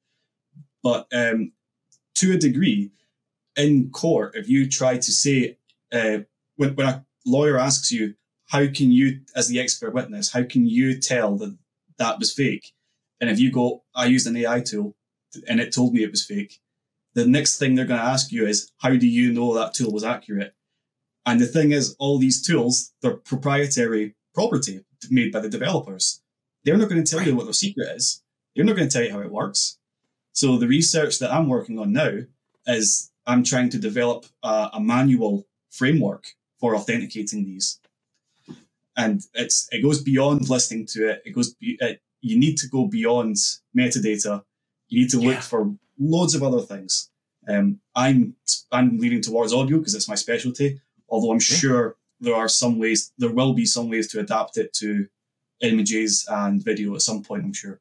But 0.84 1.08
um, 1.14 1.52
to 2.16 2.34
a 2.34 2.38
degree, 2.38 2.92
in 3.56 3.90
court, 3.92 4.36
if 4.36 4.50
you 4.50 4.68
try 4.70 4.98
to 4.98 5.12
say, 5.12 5.58
uh, 5.92 6.20
when, 6.56 6.76
when 6.76 6.88
a 6.88 7.06
lawyer 7.26 7.60
asks 7.60 7.92
you, 7.92 8.16
how 8.48 8.66
can 8.68 8.92
you, 8.92 9.22
as 9.36 9.48
the 9.48 9.60
expert 9.60 9.94
witness, 9.94 10.34
how 10.34 10.44
can 10.44 10.66
you 10.68 11.00
tell 11.00 11.38
that 11.38 11.58
that 11.98 12.20
was 12.20 12.34
fake? 12.34 12.74
And 13.20 13.30
if 13.30 13.40
you 13.40 13.52
go, 13.52 13.84
I 13.96 14.06
used 14.06 14.28
an 14.28 14.38
AI 14.38 14.62
tool 14.62 14.96
and 15.48 15.60
it 15.60 15.74
told 15.74 15.94
me 15.94 16.04
it 16.04 16.12
was 16.12 16.26
fake, 16.26 16.60
the 17.14 17.28
next 17.28 17.58
thing 17.58 17.76
they're 17.76 17.86
going 17.86 18.00
to 18.00 18.06
ask 18.06 18.32
you 18.32 18.46
is, 18.48 18.72
how 18.78 18.96
do 18.96 19.08
you 19.08 19.34
know 19.34 19.54
that 19.54 19.74
tool 19.74 19.92
was 19.92 20.04
accurate? 20.04 20.54
And 21.26 21.40
the 21.42 21.46
thing 21.46 21.72
is, 21.72 21.96
all 22.00 22.18
these 22.20 22.42
tools, 22.42 22.94
they're 23.02 23.18
proprietary 23.18 24.16
property 24.34 24.86
made 25.10 25.32
by 25.32 25.40
the 25.40 25.50
developers. 25.50 26.22
They're 26.68 26.78
not 26.78 26.90
going 26.90 27.02
to 27.02 27.10
tell 27.10 27.26
you 27.26 27.34
what 27.34 27.46
their 27.46 27.54
secret 27.54 27.88
is. 27.96 28.22
They're 28.54 28.66
not 28.66 28.76
going 28.76 28.90
to 28.90 28.94
tell 28.94 29.06
you 29.06 29.14
how 29.14 29.22
it 29.22 29.32
works. 29.32 29.78
So 30.34 30.58
the 30.58 30.68
research 30.68 31.18
that 31.20 31.34
I'm 31.34 31.48
working 31.48 31.80
on 31.80 31.94
now 31.94 32.12
is 32.66 33.10
I'm 33.26 33.46
trying 33.46 33.70
to 33.70 33.80
develop 33.80 34.26
a, 34.44 34.72
a 34.74 34.80
manual 34.82 35.48
framework 35.70 36.36
for 36.60 36.76
authenticating 36.76 37.46
these. 37.46 37.80
And 38.98 39.22
it's 39.34 39.70
it 39.72 39.82
goes 39.82 40.02
beyond 40.02 40.50
listening 40.50 40.88
to 40.88 41.12
it. 41.12 41.22
It 41.24 41.32
goes 41.32 41.56
it, 41.62 42.02
you 42.20 42.38
need 42.38 42.58
to 42.58 42.68
go 42.68 42.86
beyond 42.86 43.38
metadata. 43.76 44.44
You 44.90 45.02
need 45.02 45.12
to 45.12 45.22
look 45.22 45.36
yeah. 45.36 45.40
for 45.40 45.74
loads 45.98 46.36
of 46.36 46.44
other 46.44 46.62
things. 46.62 47.10
Um, 47.48 47.80
I'm 47.96 48.36
I'm 48.74 48.98
leaning 48.98 49.22
towards 49.22 49.54
audio 49.54 49.78
because 49.78 49.96
it's 49.96 50.10
my 50.10 50.16
specialty. 50.16 50.82
Although 51.08 51.32
I'm 51.32 51.40
sure 51.40 51.96
there 52.20 52.36
are 52.36 52.50
some 52.50 52.78
ways, 52.78 53.14
there 53.18 53.32
will 53.32 53.54
be 53.54 53.66
some 53.66 53.88
ways 53.88 54.10
to 54.10 54.20
adapt 54.20 54.58
it 54.58 54.74
to 54.74 55.08
images 55.62 56.28
and 56.30 56.64
video 56.64 56.96
at 56.96 57.02
some 57.02 57.24
point. 57.24 57.44
I'm 57.44 57.54
sure. 57.54 57.80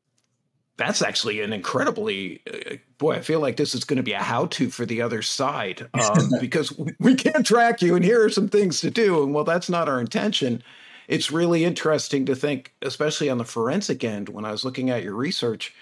That's 0.77 1.01
actually 1.01 1.41
an 1.41 1.55
incredibly 1.55 2.43
uh, 2.53 2.77
boy. 2.99 3.15
I 3.15 3.21
feel 3.21 3.41
like 3.41 3.57
this 3.57 3.75
is 3.75 3.85
going 3.85 3.97
to 3.97 4.03
be 4.03 4.13
a 4.13 4.23
how-to 4.23 4.69
for 4.69 4.85
the 4.85 5.01
other 5.01 5.23
side 5.23 5.89
um, 5.95 6.31
because 6.39 6.79
we 6.99 7.15
can't 7.15 7.47
track 7.47 7.81
you, 7.81 7.95
and 7.95 8.05
here 8.05 8.23
are 8.25 8.31
some 8.31 8.49
things 8.49 8.81
to 8.83 8.91
do. 8.91 9.23
And 9.23 9.35
well, 9.35 9.45
that's 9.45 9.71
not 9.71 9.89
our 9.89 10.01
intention. 10.01 10.63
It's 11.09 11.31
really 11.31 11.65
interesting 11.65 12.27
to 12.27 12.35
think, 12.35 12.75
especially 12.83 13.31
on 13.31 13.39
the 13.39 13.45
forensic 13.45 14.05
end. 14.05 14.29
When 14.29 14.45
I 14.45 14.51
was 14.51 14.65
looking 14.65 14.91
at 14.91 15.03
your 15.03 15.15
research, 15.15 15.73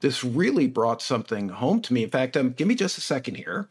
this 0.00 0.24
really 0.24 0.66
brought 0.66 1.00
something 1.00 1.48
home 1.48 1.80
to 1.82 1.94
me. 1.94 2.02
In 2.02 2.10
fact, 2.10 2.36
um, 2.36 2.52
give 2.52 2.68
me 2.68 2.74
just 2.74 2.98
a 2.98 3.02
second 3.02 3.36
here. 3.36 3.68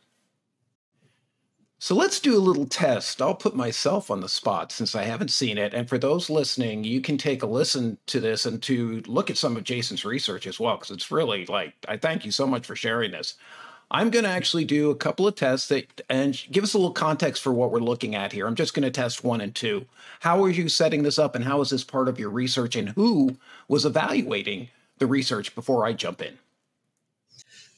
So 1.83 1.95
let's 1.95 2.19
do 2.19 2.37
a 2.37 2.37
little 2.37 2.67
test. 2.67 3.23
I'll 3.23 3.33
put 3.33 3.55
myself 3.55 4.11
on 4.11 4.19
the 4.19 4.29
spot 4.29 4.71
since 4.71 4.93
I 4.93 5.01
haven't 5.01 5.31
seen 5.31 5.57
it. 5.57 5.73
And 5.73 5.89
for 5.89 5.97
those 5.97 6.29
listening, 6.29 6.83
you 6.83 7.01
can 7.01 7.17
take 7.17 7.41
a 7.41 7.47
listen 7.47 7.97
to 8.05 8.19
this 8.19 8.45
and 8.45 8.61
to 8.61 9.01
look 9.07 9.31
at 9.31 9.37
some 9.37 9.57
of 9.57 9.63
Jason's 9.63 10.05
research 10.05 10.45
as 10.45 10.59
well, 10.59 10.75
because 10.75 10.91
it's 10.91 11.09
really 11.09 11.47
like, 11.47 11.73
I 11.87 11.97
thank 11.97 12.23
you 12.23 12.29
so 12.29 12.45
much 12.45 12.67
for 12.67 12.75
sharing 12.75 13.09
this. 13.09 13.33
I'm 13.89 14.11
going 14.11 14.25
to 14.25 14.29
actually 14.29 14.63
do 14.63 14.91
a 14.91 14.95
couple 14.95 15.27
of 15.27 15.33
tests 15.33 15.69
that 15.69 16.01
and 16.07 16.39
give 16.51 16.63
us 16.63 16.75
a 16.75 16.77
little 16.77 16.93
context 16.93 17.41
for 17.41 17.51
what 17.51 17.71
we're 17.71 17.79
looking 17.79 18.13
at 18.13 18.31
here. 18.31 18.45
I'm 18.45 18.53
just 18.53 18.75
going 18.75 18.83
to 18.83 18.91
test 18.91 19.23
one 19.23 19.41
and 19.41 19.55
two. 19.55 19.87
How 20.19 20.43
are 20.43 20.51
you 20.51 20.69
setting 20.69 21.01
this 21.01 21.17
up 21.17 21.33
and 21.33 21.43
how 21.43 21.61
is 21.61 21.71
this 21.71 21.83
part 21.83 22.07
of 22.07 22.19
your 22.19 22.29
research 22.29 22.75
and 22.75 22.89
who 22.89 23.37
was 23.67 23.85
evaluating 23.85 24.69
the 24.99 25.07
research 25.07 25.55
before 25.55 25.83
I 25.83 25.93
jump 25.93 26.21
in? 26.21 26.37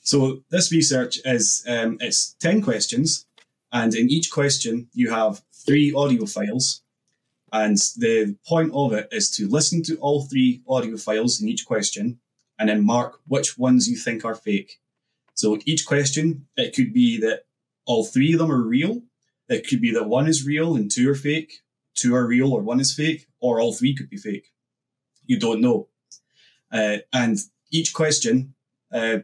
So 0.02 0.44
this 0.50 0.74
research 0.74 1.22
is 1.24 1.64
um, 1.70 2.00
it's 2.02 2.34
10 2.42 2.62
questions 2.62 3.28
and 3.74 3.96
in 3.96 4.10
each 4.10 4.30
question, 4.32 4.88
you 4.94 5.10
have 5.10 5.42
three 5.66 5.92
audio 5.94 6.28
files. 6.28 6.84
And 7.52 7.78
the 7.98 8.38
point 8.48 8.72
of 8.74 8.94
it 8.94 9.08
is 9.12 9.32
to 9.32 9.50
listen 9.50 9.82
to 9.84 9.98
all 9.98 10.24
three 10.24 10.62
audio 10.68 10.96
files 10.96 11.42
in 11.42 11.48
each 11.48 11.66
question 11.66 12.20
and 12.60 12.70
then 12.70 12.86
mark 12.86 13.20
which 13.28 13.58
ones 13.58 13.90
you 13.90 13.98
think 13.98 14.24
are 14.24 14.36
fake. 14.36 14.80
So 15.34 15.58
each 15.66 15.88
question, 15.88 16.46
it 16.56 16.76
could 16.76 16.94
be 16.94 17.20
that 17.22 17.46
all 17.86 18.06
three 18.06 18.34
of 18.34 18.40
them 18.40 18.52
are 18.52 18.62
real. 18.62 19.02
It 19.50 19.68
could 19.68 19.82
be 19.82 19.92
that 19.94 20.08
one 20.08 20.28
is 20.28 20.46
real 20.46 20.76
and 20.76 20.90
two 20.90 21.10
are 21.10 21.16
fake, 21.16 21.62
two 21.96 22.14
are 22.16 22.28
real 22.28 22.54
or 22.54 22.62
one 22.62 22.80
is 22.80 22.94
fake, 22.94 23.28
or 23.40 23.60
all 23.60 23.74
three 23.74 23.96
could 23.96 24.10
be 24.10 24.18
fake. 24.18 24.52
You 25.26 25.40
don't 25.40 25.62
know. 25.62 25.88
Uh, 26.72 26.98
and 27.12 27.40
each 27.72 27.94
question 27.94 28.54
uh, 28.92 29.20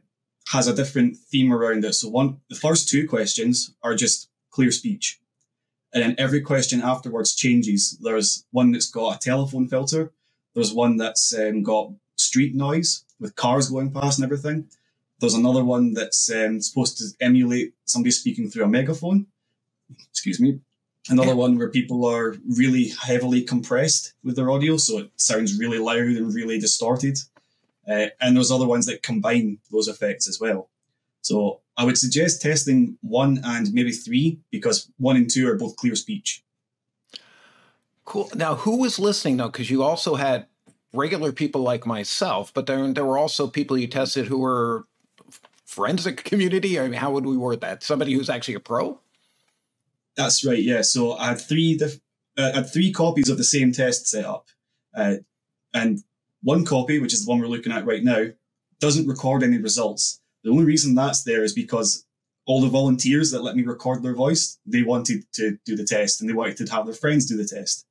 has 0.48 0.68
a 0.68 0.76
different 0.76 1.18
theme 1.18 1.54
around 1.54 1.86
it. 1.86 1.94
So 1.94 2.10
one, 2.10 2.42
the 2.50 2.56
first 2.56 2.90
two 2.90 3.08
questions 3.08 3.76
are 3.84 3.96
just 3.96 4.30
clear 4.52 4.72
speech. 4.72 5.20
And 5.94 6.04
then 6.04 6.16
every 6.18 6.42
question 6.42 6.82
afterwards 6.82 7.36
changes. 7.36 7.98
There's 8.02 8.46
one 8.52 8.72
that's 8.72 8.90
got 8.90 9.16
a 9.16 9.20
telephone 9.20 9.68
filter. 9.68 10.12
There's 10.54 10.74
one 10.74 10.98
that's 10.98 11.34
um, 11.38 11.64
got 11.64 11.92
street 12.16 12.56
noise 12.56 13.04
with 13.20 13.36
cars 13.36 13.70
going 13.70 13.92
past 13.92 14.20
and 14.20 14.26
everything. 14.26 14.68
There's 15.20 15.34
another 15.34 15.64
one 15.64 15.94
that's 15.94 16.32
um, 16.32 16.62
supposed 16.62 16.98
to 17.00 17.06
emulate 17.20 17.74
somebody 17.86 18.12
speaking 18.12 18.50
through 18.50 18.66
a 18.66 18.70
megaphone. 18.70 19.28
Excuse 20.12 20.40
me. 20.40 20.60
Another 21.10 21.36
one 21.36 21.58
where 21.58 21.70
people 21.70 22.06
are 22.06 22.36
really 22.48 22.90
heavily 23.02 23.42
compressed 23.42 24.14
with 24.24 24.36
their 24.36 24.52
audio, 24.52 24.78
so 24.78 25.00
it 25.00 25.12
sounds 25.16 25.58
really 25.58 25.80
loud 25.80 25.98
and 25.98 26.34
really 26.34 26.60
distorted. 26.60 27.18
Uh, 27.90 28.08
and 28.22 28.36
there's 28.36 28.52
other 28.52 28.68
ones 28.68 28.86
that 28.86 29.02
combine 29.02 29.58
those 29.72 29.88
effects 29.88 30.28
as 30.30 30.40
well. 30.40 30.69
So 31.22 31.62
I 31.78 31.86
would 31.86 31.98
suggest 31.98 32.42
testing 32.42 32.98
one 33.02 33.42
and 33.44 33.74
maybe 33.74 33.92
three 33.92 34.40
because 34.52 34.92
one 34.98 35.16
and 35.16 35.30
two 35.30 35.48
are 35.50 35.56
both 35.56 35.76
clear 35.76 35.96
speech. 35.96 36.44
Cool. 38.06 38.30
Now, 38.36 38.56
who 38.56 38.78
was 38.78 38.98
listening 39.00 39.38
though? 39.38 39.48
Because 39.48 39.70
you 39.70 39.84
also 39.84 40.16
had 40.16 40.48
regular 40.94 41.32
people 41.32 41.62
like 41.62 41.86
myself, 41.86 42.54
but 42.54 42.66
there 42.66 42.92
there 42.92 43.06
were 43.06 43.18
also 43.18 43.48
people 43.48 43.78
you 43.78 43.88
tested 43.88 44.26
who 44.26 44.40
were 44.40 44.86
forensic 45.66 46.24
community. 46.24 46.80
I 46.80 46.84
mean, 46.84 47.00
how 47.00 47.12
would 47.12 47.26
we 47.26 47.38
word 47.38 47.62
that? 47.62 47.84
Somebody 47.84 48.14
who's 48.14 48.30
actually 48.30 48.56
a 48.56 48.60
pro. 48.60 49.00
That's 50.16 50.44
right. 50.44 50.62
Yeah. 50.62 50.82
So 50.82 51.14
I 51.14 51.30
had 51.30 51.42
three 51.42 51.78
diff- 51.78 52.02
uh, 52.38 52.52
I 52.54 52.58
had 52.58 52.74
three 52.74 52.92
copies 52.92 53.30
of 53.30 53.38
the 53.38 53.44
same 53.44 53.72
test 53.72 54.08
set 54.08 54.26
up, 54.26 54.48
uh, 54.96 55.16
and 55.74 56.00
one 56.42 56.66
copy, 56.66 57.00
which 57.00 57.14
is 57.14 57.26
the 57.26 57.30
one 57.30 57.40
we're 57.40 57.48
looking 57.48 57.72
at 57.72 57.86
right 57.86 58.04
now, 58.04 58.26
doesn't 58.80 59.08
record 59.08 59.44
any 59.44 59.58
results. 59.58 60.20
The 60.50 60.56
only 60.56 60.66
reason 60.66 60.96
that's 60.96 61.22
there 61.22 61.44
is 61.44 61.54
because 61.54 62.08
all 62.48 62.60
the 62.60 62.70
volunteers 62.70 63.30
that 63.30 63.44
let 63.44 63.56
me 63.56 63.62
record 63.62 64.02
their 64.02 64.16
voice, 64.16 64.58
they 64.66 64.82
wanted 64.82 65.32
to 65.34 65.60
do 65.64 65.76
the 65.76 65.84
test 65.84 66.20
and 66.20 66.28
they 66.28 66.34
wanted 66.34 66.58
to 66.58 66.74
have 66.74 66.88
their 66.88 66.96
friends 66.96 67.28
do 67.28 67.38
the 67.38 67.46
test. 67.46 67.86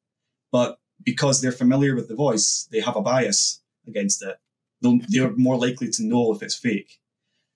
But 0.50 0.80
because 1.04 1.40
they're 1.40 1.52
familiar 1.52 1.94
with 1.94 2.08
the 2.08 2.16
voice, 2.16 2.68
they 2.72 2.80
have 2.80 2.96
a 2.96 3.00
bias 3.00 3.62
against 3.86 4.24
it. 4.24 4.40
They're 4.80 5.36
more 5.36 5.56
likely 5.56 5.88
to 5.88 6.02
know 6.02 6.34
if 6.34 6.42
it's 6.42 6.56
fake. 6.56 6.98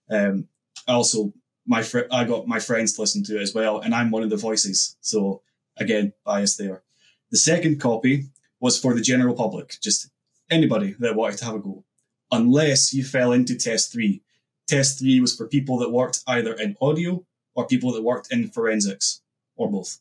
Um, 0.08 0.46
also, 0.86 1.32
my 1.66 1.82
fr- 1.82 2.12
I 2.12 2.22
got 2.22 2.46
my 2.46 2.60
friends 2.60 2.92
to 2.92 3.00
listen 3.00 3.24
to 3.24 3.40
it 3.40 3.42
as 3.42 3.52
well, 3.52 3.80
and 3.80 3.96
I'm 3.96 4.12
one 4.12 4.22
of 4.22 4.30
the 4.30 4.36
voices. 4.36 4.96
So 5.00 5.42
again, 5.78 6.12
bias 6.24 6.56
there. 6.56 6.84
The 7.32 7.38
second 7.38 7.80
copy 7.80 8.26
was 8.60 8.78
for 8.78 8.94
the 8.94 9.00
general 9.00 9.34
public, 9.34 9.78
just 9.82 10.10
anybody 10.48 10.94
that 11.00 11.16
wanted 11.16 11.38
to 11.38 11.44
have 11.46 11.56
a 11.56 11.58
go, 11.58 11.82
unless 12.30 12.94
you 12.94 13.02
fell 13.02 13.32
into 13.32 13.56
test 13.56 13.92
three, 13.92 14.22
Test 14.68 14.98
three 14.98 15.20
was 15.20 15.36
for 15.36 15.46
people 15.46 15.78
that 15.78 15.90
worked 15.90 16.20
either 16.26 16.54
in 16.54 16.76
audio 16.80 17.24
or 17.54 17.66
people 17.66 17.92
that 17.92 18.02
worked 18.02 18.32
in 18.32 18.48
forensics 18.48 19.20
or 19.56 19.70
both. 19.70 20.00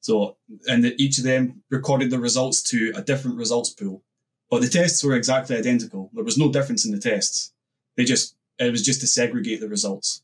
So, 0.00 0.36
and 0.66 0.82
that 0.84 1.00
each 1.00 1.18
of 1.18 1.24
them 1.24 1.62
recorded 1.70 2.10
the 2.10 2.18
results 2.18 2.62
to 2.70 2.92
a 2.96 3.02
different 3.02 3.36
results 3.36 3.70
pool. 3.70 4.02
But 4.50 4.62
the 4.62 4.68
tests 4.68 5.04
were 5.04 5.14
exactly 5.14 5.56
identical. 5.56 6.10
There 6.12 6.24
was 6.24 6.38
no 6.38 6.50
difference 6.50 6.84
in 6.84 6.90
the 6.90 6.98
tests. 6.98 7.52
They 7.96 8.04
just, 8.04 8.34
it 8.58 8.70
was 8.70 8.84
just 8.84 9.00
to 9.02 9.06
segregate 9.06 9.60
the 9.60 9.68
results. 9.68 10.22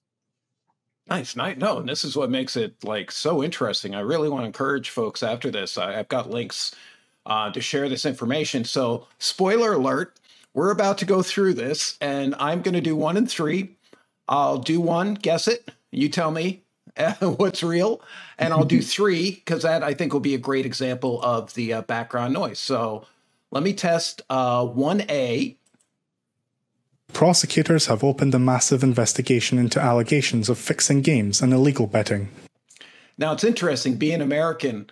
Nice, 1.09 1.37
nice. 1.37 1.57
No, 1.57 1.79
and 1.79 1.89
this 1.89 2.05
is 2.05 2.17
what 2.17 2.31
makes 2.31 2.57
it 2.57 2.83
like 2.83 3.13
so 3.13 3.45
interesting. 3.45 3.95
I 3.95 4.01
really 4.01 4.29
want 4.29 4.43
to 4.43 4.47
encourage 4.47 4.91
folks 4.91 5.23
after 5.23 5.51
this. 5.51 5.79
I, 5.79 5.93
have 5.93 6.09
got 6.09 6.31
links 6.31 6.75
uh, 7.25 7.53
to 7.53 7.61
share 7.61 7.89
this 7.89 8.05
information. 8.05 8.65
So, 8.65 9.07
spoiler 9.19 9.75
alert: 9.75 10.19
we're 10.57 10.71
about 10.71 10.97
to 10.97 11.05
go 11.05 11.23
through 11.23 11.53
this, 11.53 11.99
and 12.01 12.35
I'm 12.39 12.63
going 12.63 12.73
to 12.75 12.81
do 12.81 12.97
one 12.97 13.19
and 13.19 13.31
three. 13.31 13.77
I'll 14.27 14.57
do 14.57 14.81
one, 14.81 15.13
guess 15.13 15.47
it. 15.47 15.71
You 15.93 16.09
tell 16.09 16.31
me 16.31 16.65
what's 17.21 17.63
real, 17.63 18.01
and 18.39 18.55
I'll 18.55 18.65
do 18.65 18.81
three 18.97 19.33
because 19.33 19.65
that 19.65 19.83
I 19.83 19.93
think 19.93 20.15
will 20.15 20.21
be 20.21 20.35
a 20.35 20.39
great 20.39 20.65
example 20.65 21.23
of 21.23 21.53
the 21.53 21.75
uh, 21.75 21.83
background 21.83 22.33
noise. 22.33 22.59
So 22.59 23.05
let 23.51 23.63
me 23.63 23.75
test 23.75 24.23
uh, 24.31 24.63
1A. 24.63 25.57
Prosecutors 27.13 27.87
have 27.87 28.03
opened 28.03 28.35
a 28.35 28.39
massive 28.39 28.83
investigation 28.83 29.59
into 29.59 29.79
allegations 29.79 30.49
of 30.49 30.57
fixing 30.57 31.03
games 31.03 31.43
and 31.43 31.53
illegal 31.53 31.87
betting. 31.87 32.31
Now 33.19 33.35
it's 33.35 33.45
interesting 33.45 33.97
being 33.97 34.23
American. 34.23 34.89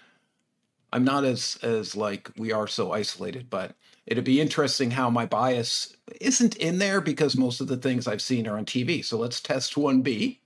I'm 0.92 1.04
not 1.04 1.24
as 1.24 1.58
as 1.62 1.96
like 1.96 2.30
we 2.36 2.52
are 2.52 2.68
so 2.68 2.92
isolated, 2.92 3.48
but 3.48 3.74
it'd 4.06 4.24
be 4.24 4.40
interesting 4.40 4.90
how 4.90 5.10
my 5.10 5.26
bias 5.26 5.96
isn't 6.20 6.56
in 6.56 6.78
there 6.78 7.00
because 7.00 7.36
most 7.36 7.60
of 7.60 7.68
the 7.68 7.76
things 7.76 8.06
I've 8.06 8.22
seen 8.22 8.46
are 8.46 8.58
on 8.58 8.64
TV. 8.64 9.04
So 9.04 9.18
let's 9.18 9.40
test 9.40 9.74
1B. 9.74 10.38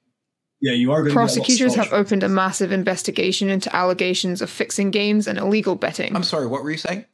Yeah, 0.60 0.72
you 0.72 0.90
are. 0.92 1.02
Going 1.02 1.14
Prosecutors 1.14 1.76
have 1.76 1.92
opened 1.92 2.24
a 2.24 2.28
massive 2.28 2.72
investigation 2.72 3.48
into 3.48 3.74
allegations 3.74 4.42
of 4.42 4.50
fixing 4.50 4.90
games 4.90 5.28
and 5.28 5.38
illegal 5.38 5.76
betting. 5.76 6.16
I'm 6.16 6.24
sorry, 6.24 6.46
what 6.46 6.64
were 6.64 6.70
you 6.70 6.78
saying? 6.78 7.04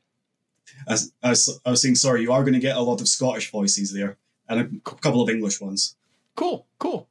I, 0.88 0.96
I, 1.22 1.30
was, 1.30 1.60
I 1.64 1.70
was 1.70 1.82
saying, 1.82 1.96
sorry, 1.96 2.22
you 2.22 2.32
are 2.32 2.42
going 2.42 2.54
to 2.54 2.60
get 2.60 2.76
a 2.76 2.80
lot 2.80 3.00
of 3.00 3.08
Scottish 3.08 3.50
voices 3.50 3.92
there 3.92 4.16
and 4.48 4.60
a 4.60 4.80
couple 4.80 5.20
of 5.20 5.28
English 5.28 5.60
ones. 5.60 5.96
Cool, 6.36 6.66
cool. 6.78 7.08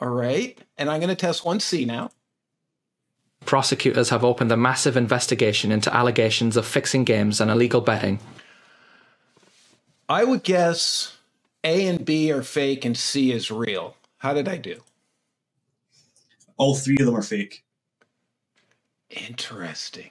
All 0.00 0.08
right. 0.08 0.58
And 0.76 0.90
I'm 0.90 1.00
going 1.00 1.14
to 1.14 1.16
test 1.16 1.44
1C 1.44 1.86
now. 1.86 2.10
Prosecutors 3.44 4.10
have 4.10 4.24
opened 4.24 4.50
a 4.50 4.56
massive 4.56 4.96
investigation 4.96 5.70
into 5.70 5.94
allegations 5.94 6.56
of 6.56 6.66
fixing 6.66 7.04
games 7.04 7.40
and 7.40 7.50
illegal 7.50 7.80
betting. 7.80 8.18
I 10.08 10.24
would 10.24 10.42
guess 10.44 11.16
A 11.64 11.86
and 11.86 12.04
B 12.04 12.32
are 12.32 12.42
fake 12.42 12.84
and 12.84 12.96
C 12.96 13.32
is 13.32 13.50
real. 13.50 13.96
How 14.18 14.34
did 14.34 14.48
I 14.48 14.56
do? 14.58 14.82
All 16.56 16.74
three 16.76 16.96
of 17.00 17.06
them 17.06 17.16
are 17.16 17.22
fake. 17.22 17.64
Interesting. 19.10 20.10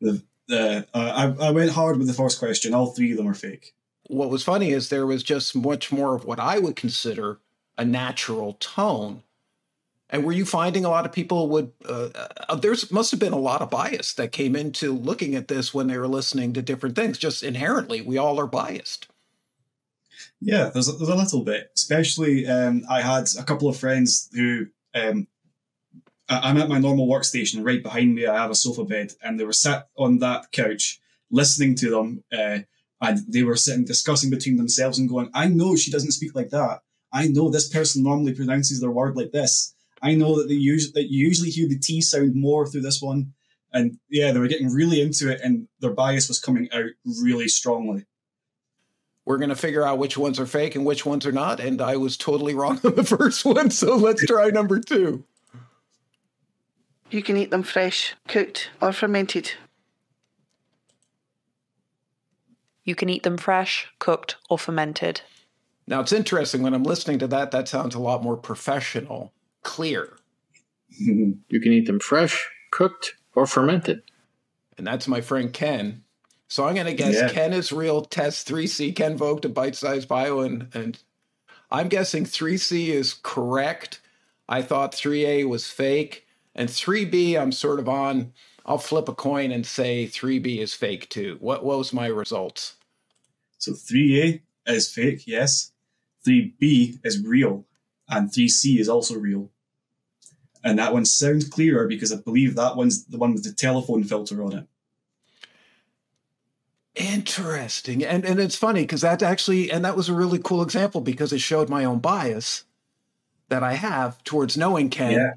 The, 0.00 0.22
the 0.48 0.86
uh, 0.94 1.34
I, 1.38 1.48
I 1.48 1.50
went 1.50 1.70
hard 1.72 1.98
with 1.98 2.06
the 2.06 2.12
first 2.14 2.38
question. 2.38 2.74
All 2.74 2.88
three 2.88 3.12
of 3.12 3.18
them 3.18 3.28
are 3.28 3.34
fake. 3.34 3.74
what 4.08 4.30
was 4.30 4.42
funny 4.42 4.70
is 4.72 4.88
there 4.88 5.06
was 5.06 5.22
just 5.22 5.56
much 5.56 5.92
more 5.92 6.14
of 6.14 6.24
what 6.24 6.40
I 6.40 6.58
would 6.58 6.76
consider 6.76 7.38
a 7.78 7.84
natural 7.84 8.54
tone. 8.60 9.22
And 10.10 10.24
were 10.24 10.32
you 10.32 10.44
finding 10.44 10.84
a 10.84 10.90
lot 10.90 11.04
of 11.06 11.12
people 11.12 11.48
would? 11.50 11.72
Uh, 11.84 12.10
uh, 12.48 12.54
there's 12.56 12.92
must 12.92 13.10
have 13.10 13.20
been 13.20 13.32
a 13.32 13.38
lot 13.38 13.62
of 13.62 13.70
bias 13.70 14.14
that 14.14 14.32
came 14.32 14.54
into 14.54 14.92
looking 14.92 15.34
at 15.34 15.48
this 15.48 15.74
when 15.74 15.88
they 15.88 15.98
were 15.98 16.08
listening 16.08 16.52
to 16.54 16.62
different 16.62 16.94
things. 16.96 17.18
Just 17.18 17.42
inherently, 17.42 18.00
we 18.02 18.16
all 18.18 18.38
are 18.38 18.46
biased. 18.46 19.08
Yeah, 20.40 20.70
there's 20.72 20.88
a, 20.88 20.92
there's 20.92 21.08
a 21.08 21.14
little 21.14 21.42
bit. 21.42 21.70
Especially, 21.74 22.46
um, 22.46 22.84
I 22.90 23.00
had 23.00 23.28
a 23.38 23.44
couple 23.44 23.68
of 23.68 23.76
friends 23.76 24.28
who 24.34 24.66
um, 24.94 25.26
I'm 26.28 26.58
at 26.58 26.68
my 26.68 26.78
normal 26.78 27.08
workstation. 27.08 27.64
Right 27.64 27.82
behind 27.82 28.14
me, 28.14 28.26
I 28.26 28.36
have 28.36 28.50
a 28.50 28.54
sofa 28.54 28.84
bed, 28.84 29.12
and 29.22 29.38
they 29.38 29.44
were 29.44 29.52
sat 29.52 29.88
on 29.96 30.18
that 30.18 30.52
couch 30.52 31.00
listening 31.30 31.74
to 31.76 31.90
them. 31.90 32.24
Uh, 32.32 32.58
and 33.00 33.20
they 33.28 33.42
were 33.42 33.56
sitting 33.56 33.84
discussing 33.84 34.30
between 34.30 34.56
themselves 34.56 34.98
and 34.98 35.08
going, 35.08 35.30
"I 35.34 35.48
know 35.48 35.76
she 35.76 35.90
doesn't 35.90 36.12
speak 36.12 36.34
like 36.34 36.50
that. 36.50 36.80
I 37.12 37.28
know 37.28 37.50
this 37.50 37.68
person 37.68 38.02
normally 38.02 38.34
pronounces 38.34 38.80
their 38.80 38.90
word 38.90 39.16
like 39.16 39.32
this. 39.32 39.74
I 40.02 40.14
know 40.14 40.36
that 40.38 40.48
they 40.48 40.54
use 40.54 40.92
that 40.92 41.10
you 41.10 41.26
usually 41.26 41.50
hear 41.50 41.68
the 41.68 41.78
T 41.78 42.00
sound 42.00 42.34
more 42.34 42.66
through 42.66 42.82
this 42.82 43.00
one." 43.00 43.32
And 43.72 43.98
yeah, 44.08 44.32
they 44.32 44.38
were 44.38 44.48
getting 44.48 44.72
really 44.72 45.00
into 45.00 45.30
it, 45.30 45.40
and 45.42 45.68
their 45.80 45.92
bias 45.92 46.28
was 46.28 46.40
coming 46.40 46.68
out 46.72 46.90
really 47.04 47.48
strongly 47.48 48.06
we're 49.26 49.38
going 49.38 49.50
to 49.50 49.56
figure 49.56 49.84
out 49.84 49.98
which 49.98 50.16
ones 50.16 50.38
are 50.40 50.46
fake 50.46 50.76
and 50.76 50.86
which 50.86 51.04
ones 51.04 51.26
are 51.26 51.32
not. 51.32 51.60
And 51.60 51.82
I 51.82 51.96
was 51.96 52.16
totally 52.16 52.54
wrong 52.54 52.80
on 52.84 52.94
the 52.94 53.04
first 53.04 53.44
one. 53.44 53.70
So 53.70 53.96
let's 53.96 54.24
try 54.24 54.48
number 54.48 54.80
two. 54.80 55.24
You 57.10 57.22
can 57.22 57.36
eat 57.36 57.50
them 57.50 57.62
fresh, 57.62 58.14
cooked, 58.26 58.70
or 58.80 58.92
fermented. 58.92 59.52
You 62.84 62.94
can 62.94 63.08
eat 63.08 63.24
them 63.24 63.36
fresh, 63.36 63.88
cooked, 63.98 64.36
or 64.48 64.58
fermented. 64.58 65.20
Now 65.88 66.00
it's 66.00 66.12
interesting 66.12 66.62
when 66.62 66.74
I'm 66.74 66.84
listening 66.84 67.18
to 67.18 67.26
that, 67.28 67.50
that 67.50 67.68
sounds 67.68 67.94
a 67.94 68.00
lot 68.00 68.22
more 68.22 68.36
professional, 68.36 69.32
clear. 69.62 70.16
you 70.88 71.60
can 71.60 71.72
eat 71.72 71.86
them 71.86 72.00
fresh, 72.00 72.48
cooked, 72.70 73.14
or 73.34 73.46
fermented. 73.46 74.02
And 74.78 74.86
that's 74.86 75.08
my 75.08 75.20
friend 75.20 75.52
Ken. 75.52 76.02
So 76.48 76.66
I'm 76.66 76.74
going 76.74 76.86
to 76.86 76.94
guess 76.94 77.14
yeah. 77.14 77.28
Ken 77.28 77.52
is 77.52 77.72
real, 77.72 78.02
test 78.02 78.48
3C, 78.48 78.94
Ken 78.94 79.16
Vogt 79.16 79.42
to 79.42 79.48
Bitesize 79.48 80.06
Bio, 80.06 80.40
and, 80.40 80.68
and 80.72 80.98
I'm 81.70 81.88
guessing 81.88 82.24
3C 82.24 82.88
is 82.88 83.14
correct. 83.22 84.00
I 84.48 84.62
thought 84.62 84.92
3A 84.92 85.48
was 85.48 85.68
fake. 85.68 86.26
And 86.54 86.68
3B, 86.68 87.38
I'm 87.38 87.52
sort 87.52 87.80
of 87.80 87.88
on. 87.88 88.32
I'll 88.64 88.78
flip 88.78 89.08
a 89.08 89.14
coin 89.14 89.52
and 89.52 89.66
say 89.66 90.06
3B 90.06 90.58
is 90.58 90.74
fake 90.74 91.08
too. 91.08 91.36
What, 91.40 91.64
what 91.64 91.78
was 91.78 91.92
my 91.92 92.06
results? 92.06 92.76
So 93.58 93.72
3A 93.72 94.40
is 94.66 94.90
fake, 94.90 95.26
yes. 95.26 95.72
3B 96.26 96.98
is 97.04 97.24
real. 97.24 97.66
And 98.08 98.30
3C 98.30 98.78
is 98.78 98.88
also 98.88 99.16
real. 99.16 99.50
And 100.64 100.78
that 100.78 100.92
one 100.92 101.04
sounds 101.04 101.48
clearer 101.48 101.86
because 101.86 102.12
I 102.12 102.16
believe 102.16 102.56
that 102.56 102.76
one's 102.76 103.06
the 103.06 103.18
one 103.18 103.34
with 103.34 103.44
the 103.44 103.52
telephone 103.52 104.02
filter 104.02 104.42
on 104.42 104.52
it. 104.52 104.66
Interesting. 106.96 108.02
And 108.02 108.24
and 108.24 108.40
it's 108.40 108.56
funny 108.56 108.80
because 108.80 109.02
that 109.02 109.22
actually 109.22 109.70
and 109.70 109.84
that 109.84 109.96
was 109.96 110.08
a 110.08 110.14
really 110.14 110.38
cool 110.38 110.62
example 110.62 111.02
because 111.02 111.30
it 111.30 111.40
showed 111.40 111.68
my 111.68 111.84
own 111.84 111.98
bias 111.98 112.64
that 113.50 113.62
I 113.62 113.74
have 113.74 114.22
towards 114.24 114.56
knowing 114.56 114.88
Ken 114.88 115.12
yeah. 115.12 115.32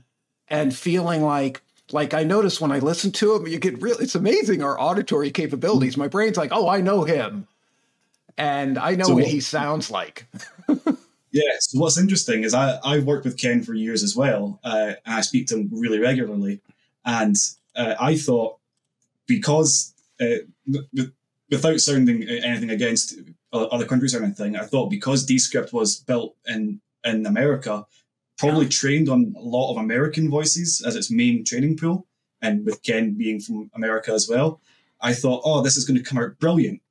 and 0.48 0.74
feeling 0.74 1.22
like 1.22 1.62
like 1.92 2.14
I 2.14 2.24
notice 2.24 2.62
when 2.62 2.72
I 2.72 2.80
listen 2.80 3.12
to 3.14 3.36
him, 3.36 3.46
you 3.46 3.60
get 3.60 3.82
really 3.82 4.06
it's 4.06 4.16
amazing 4.16 4.64
our 4.64 4.80
auditory 4.80 5.32
capabilities. 5.32 5.98
My 5.98 6.08
brain's 6.08 6.38
like, 6.38 6.52
oh, 6.54 6.70
I 6.70 6.80
know 6.80 7.04
him. 7.04 7.46
And 8.38 8.78
I 8.78 8.96
know 8.96 9.06
so 9.06 9.16
what, 9.16 9.24
what 9.24 9.32
he 9.32 9.42
sounds 9.42 9.92
like. 9.92 10.28
yeah. 11.32 11.58
So 11.60 11.80
what's 11.80 11.98
interesting 11.98 12.44
is 12.44 12.54
I, 12.54 12.80
I've 12.86 13.04
worked 13.04 13.26
with 13.26 13.38
Ken 13.38 13.64
for 13.64 13.74
years 13.74 14.02
as 14.02 14.16
well. 14.16 14.62
Uh, 14.64 14.94
and 15.06 15.16
I 15.16 15.20
speak 15.20 15.48
to 15.48 15.58
him 15.58 15.70
really 15.74 16.00
regularly. 16.00 16.62
And 17.04 17.36
uh, 17.76 17.96
I 18.00 18.16
thought 18.16 18.60
because 19.28 19.94
uh, 20.22 20.36
without 21.50 21.80
sounding 21.80 22.24
anything 22.24 22.70
against 22.70 23.16
other 23.52 23.86
countries 23.86 24.14
or 24.14 24.24
anything, 24.24 24.56
I 24.56 24.66
thought 24.66 24.90
because 24.90 25.26
Descript 25.26 25.74
was 25.74 25.98
built 25.98 26.36
in 26.48 26.82
in 27.04 27.26
America, 27.26 27.86
probably 28.38 28.68
trained 28.68 29.10
on 29.10 29.34
a 29.38 29.42
lot 29.42 29.72
of 29.72 29.78
American 29.78 30.30
voices 30.30 30.82
as 30.86 30.96
its 30.96 31.10
main 31.10 31.46
training 31.46 31.78
pool, 31.78 32.08
and 32.42 32.66
with 32.66 32.84
Ken 32.84 33.14
being 33.14 33.40
from 33.40 33.72
America 33.74 34.12
as 34.12 34.28
well, 34.30 34.62
I 35.02 35.14
thought, 35.14 35.42
oh, 35.46 35.62
this 35.62 35.78
is 35.78 35.86
going 35.86 35.98
to 35.98 36.04
come 36.04 36.18
out 36.18 36.40
brilliant, 36.40 36.82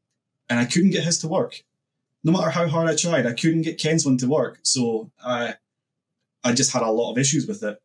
and 0.49 0.59
I 0.59 0.65
couldn't 0.65 0.91
get 0.91 1.05
his 1.05 1.19
to 1.19 1.29
work. 1.29 1.63
No 2.25 2.33
matter 2.33 2.51
how 2.51 2.67
hard 2.69 2.89
I 2.89 2.97
tried, 2.97 3.27
I 3.27 3.33
couldn't 3.33 3.63
get 3.63 3.79
Ken's 3.79 4.05
one 4.05 4.17
to 4.19 4.29
work. 4.29 4.59
So 4.63 5.11
I, 5.25 5.55
I 6.43 6.53
just 6.53 6.73
had 6.73 6.83
a 6.83 6.91
lot 6.91 7.13
of 7.13 7.19
issues 7.19 7.47
with 7.47 7.63
it. 7.63 7.81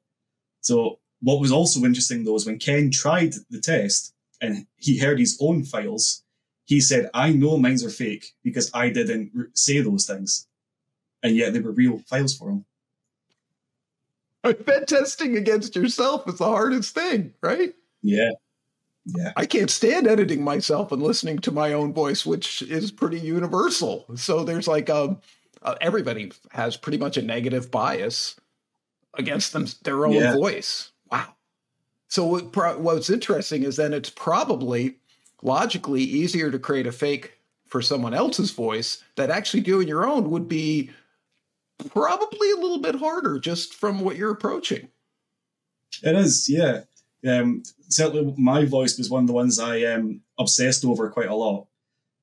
So 0.61 0.99
what 1.21 1.39
was 1.39 1.51
also 1.51 1.83
interesting 1.83 2.23
though 2.23 2.35
is 2.35 2.45
when 2.45 2.57
Ken 2.57 2.89
tried 2.89 3.33
the 3.49 3.61
test 3.61 4.13
and 4.41 4.65
he 4.75 4.97
heard 4.97 5.19
his 5.19 5.37
own 5.39 5.63
files 5.63 6.22
he 6.65 6.79
said, 6.79 7.09
I 7.13 7.31
know 7.31 7.57
mines 7.57 7.83
are 7.83 7.89
fake 7.89 8.33
because 8.43 8.71
I 8.73 8.89
didn't 8.89 9.31
say 9.53 9.81
those 9.81 10.05
things. 10.05 10.47
And 11.21 11.35
yet 11.35 11.53
they 11.53 11.59
were 11.59 11.71
real 11.71 11.99
files 11.99 12.35
for 12.35 12.49
him. 12.49 12.65
I 14.43 14.53
bet 14.53 14.87
testing 14.87 15.37
against 15.37 15.75
yourself 15.75 16.27
is 16.27 16.37
the 16.37 16.45
hardest 16.45 16.93
thing, 16.93 17.33
right? 17.41 17.73
Yeah. 18.01 18.31
Yeah. 19.05 19.31
I 19.35 19.45
can't 19.45 19.69
stand 19.69 20.07
editing 20.07 20.43
myself 20.43 20.91
and 20.91 21.01
listening 21.01 21.39
to 21.39 21.51
my 21.51 21.73
own 21.73 21.93
voice, 21.93 22.25
which 22.25 22.61
is 22.61 22.91
pretty 22.91 23.19
universal. 23.19 24.05
So 24.15 24.43
there's 24.43 24.67
like 24.67 24.89
um, 24.89 25.19
uh, 25.61 25.75
everybody 25.81 26.31
has 26.51 26.77
pretty 26.77 26.97
much 26.97 27.17
a 27.17 27.21
negative 27.21 27.69
bias 27.69 28.35
against 29.13 29.53
them 29.53 29.67
their 29.83 30.05
own 30.05 30.13
yeah. 30.13 30.33
voice. 30.35 30.91
Wow. 31.11 31.35
So 32.07 32.25
what 32.25 32.51
pro- 32.53 32.77
what's 32.77 33.09
interesting 33.09 33.63
is 33.63 33.75
then 33.75 33.93
it's 33.93 34.09
probably 34.09 34.97
logically 35.43 36.01
easier 36.01 36.49
to 36.49 36.57
create 36.57 36.87
a 36.87 36.91
fake 36.91 37.37
for 37.67 37.81
someone 37.81 38.13
else's 38.13 38.51
voice 38.51 39.03
that 39.15 39.29
actually 39.29 39.61
doing 39.61 39.87
your 39.87 40.07
own 40.07 40.29
would 40.29 40.47
be 40.47 40.89
probably 41.89 42.51
a 42.51 42.55
little 42.55 42.79
bit 42.79 42.95
harder 42.95 43.39
just 43.39 43.73
from 43.73 43.99
what 43.99 44.15
you're 44.15 44.31
approaching. 44.31 44.87
It 46.01 46.15
is, 46.15 46.49
yeah. 46.49 46.81
Um, 47.27 47.63
certainly, 47.89 48.33
my 48.37 48.65
voice 48.65 48.97
was 48.97 49.09
one 49.09 49.23
of 49.23 49.27
the 49.27 49.33
ones 49.33 49.59
I 49.59 49.83
um, 49.83 50.21
obsessed 50.39 50.85
over 50.85 51.09
quite 51.09 51.29
a 51.29 51.35
lot. 51.35 51.67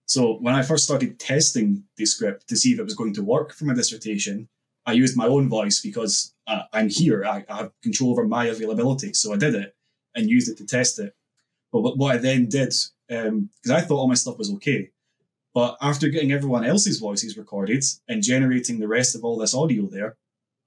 So 0.06 0.34
when 0.38 0.54
I 0.54 0.62
first 0.62 0.84
started 0.84 1.20
testing 1.20 1.84
Descript 1.96 2.48
to 2.48 2.56
see 2.56 2.72
if 2.72 2.80
it 2.80 2.84
was 2.84 2.96
going 2.96 3.14
to 3.14 3.22
work 3.22 3.52
for 3.52 3.64
my 3.64 3.74
dissertation, 3.74 4.48
I 4.84 4.92
used 4.92 5.16
my 5.16 5.26
own 5.26 5.48
voice 5.48 5.80
because 5.80 6.34
uh, 6.46 6.62
I'm 6.72 6.88
here. 6.88 7.24
I, 7.24 7.44
I, 7.48 7.56
have 7.58 7.72
control 7.82 8.10
over 8.10 8.26
my 8.26 8.46
availability. 8.46 9.12
So 9.12 9.32
I 9.32 9.36
did 9.36 9.54
it 9.54 9.76
and 10.16 10.28
used 10.28 10.50
it 10.50 10.56
to 10.58 10.66
test 10.66 10.98
it. 10.98 11.14
But 11.72 11.96
what 11.96 12.14
I 12.14 12.18
then 12.18 12.48
did 12.48 12.74
because 13.10 13.70
um, 13.70 13.72
I 13.72 13.80
thought 13.80 13.98
all 13.98 14.08
my 14.08 14.14
stuff 14.14 14.38
was 14.38 14.52
okay. 14.54 14.90
But 15.52 15.76
after 15.82 16.08
getting 16.08 16.30
everyone 16.30 16.64
else's 16.64 17.00
voices 17.00 17.36
recorded 17.36 17.82
and 18.08 18.22
generating 18.22 18.78
the 18.78 18.86
rest 18.86 19.16
of 19.16 19.24
all 19.24 19.36
this 19.36 19.54
audio 19.54 19.86
there, 19.86 20.16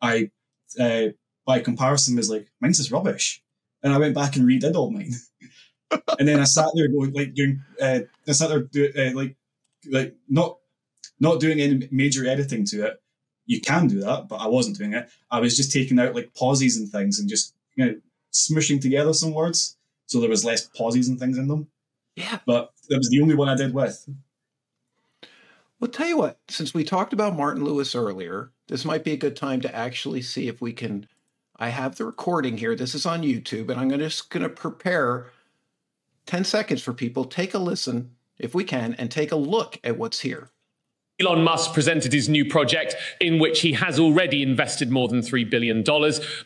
I, 0.02 0.30
uh, 0.78 1.08
by 1.46 1.60
comparison, 1.60 2.18
was 2.18 2.30
like, 2.30 2.52
mine's 2.60 2.80
is 2.80 2.92
rubbish. 2.92 3.42
And 3.82 3.94
I 3.94 3.98
went 3.98 4.14
back 4.14 4.36
and 4.36 4.46
redid 4.46 4.76
all 4.76 4.92
mine. 4.92 5.14
and 6.20 6.28
then 6.28 6.42
I 6.42 6.44
sat 6.44 6.68
there 6.76 6.90
going, 6.90 7.14
like, 7.14 7.34
doing, 7.34 7.62
uh, 7.82 8.02
I 8.28 8.32
sat 8.34 8.50
there, 8.50 8.64
do, 8.64 8.92
uh, 8.98 9.16
like, 9.16 9.38
like, 9.90 10.16
not, 10.28 10.58
not 11.22 11.40
doing 11.40 11.62
any 11.62 11.88
major 11.92 12.28
editing 12.28 12.66
to 12.66 12.88
it. 12.88 13.02
You 13.46 13.62
can 13.62 13.88
do 13.88 14.02
that, 14.02 14.28
but 14.28 14.38
I 14.38 14.48
wasn't 14.48 14.78
doing 14.78 14.94
it. 14.94 15.10
I 15.32 15.40
was 15.40 15.56
just 15.56 15.72
taking 15.72 16.00
out 16.00 16.16
like 16.16 16.34
pauses 16.34 16.78
and 16.78 16.90
things 16.90 17.20
and 17.20 17.30
just, 17.30 17.54
you 17.76 17.86
know, 17.86 17.96
smushing 18.34 18.82
together 18.82 19.14
some 19.14 19.34
words. 19.34 19.78
So 20.06 20.22
there 20.22 20.30
was 20.30 20.46
less 20.46 20.66
pauses 20.68 21.10
and 21.10 21.20
things 21.20 21.38
in 21.38 21.48
them. 21.48 21.68
Yeah. 22.16 22.40
But 22.46 22.72
that 22.90 22.98
was 22.98 23.10
the 23.10 23.22
only 23.22 23.36
one 23.36 23.50
I 23.50 23.56
did 23.56 23.74
with. 23.74 24.08
Well, 25.80 25.92
tell 25.92 26.08
you 26.08 26.18
what, 26.18 26.40
since 26.48 26.74
we 26.74 26.84
talked 26.84 27.12
about 27.12 27.36
Martin 27.36 27.66
Lewis 27.66 27.96
earlier, 27.96 28.52
this 28.68 28.86
might 28.86 29.04
be 29.04 29.12
a 29.12 29.18
good 29.18 29.36
time 29.36 29.60
to 29.62 29.76
actually 29.76 30.22
see 30.22 30.48
if 30.48 30.62
we 30.62 30.72
can. 30.72 31.08
I 31.58 31.70
have 31.70 31.98
the 31.98 32.06
recording 32.06 32.58
here. 32.58 32.76
This 32.76 32.96
is 32.96 33.06
on 33.06 33.22
YouTube, 33.22 33.70
and 33.70 33.80
I'm 33.80 33.90
gonna, 33.90 34.06
just 34.06 34.30
going 34.30 34.44
to 34.44 34.50
prepare 34.50 35.28
10 36.26 36.46
seconds 36.46 36.82
for 36.82 36.94
people. 36.94 37.26
Take 37.26 37.54
a 37.54 37.60
listen, 37.60 38.12
if 38.40 38.56
we 38.56 38.64
can, 38.64 38.94
and 38.94 39.12
take 39.12 39.32
a 39.32 39.36
look 39.36 39.80
at 39.84 39.98
what's 39.98 40.22
here. 40.22 40.50
Elon 41.20 41.44
Musk 41.44 41.74
presented 41.74 42.12
his 42.12 42.28
new 42.30 42.46
project, 42.46 42.96
in 43.20 43.38
which 43.38 43.62
he 43.62 43.74
has 43.74 44.00
already 44.00 44.42
invested 44.42 44.90
more 44.90 45.08
than 45.08 45.20
$3 45.20 45.50
billion. 45.50 45.84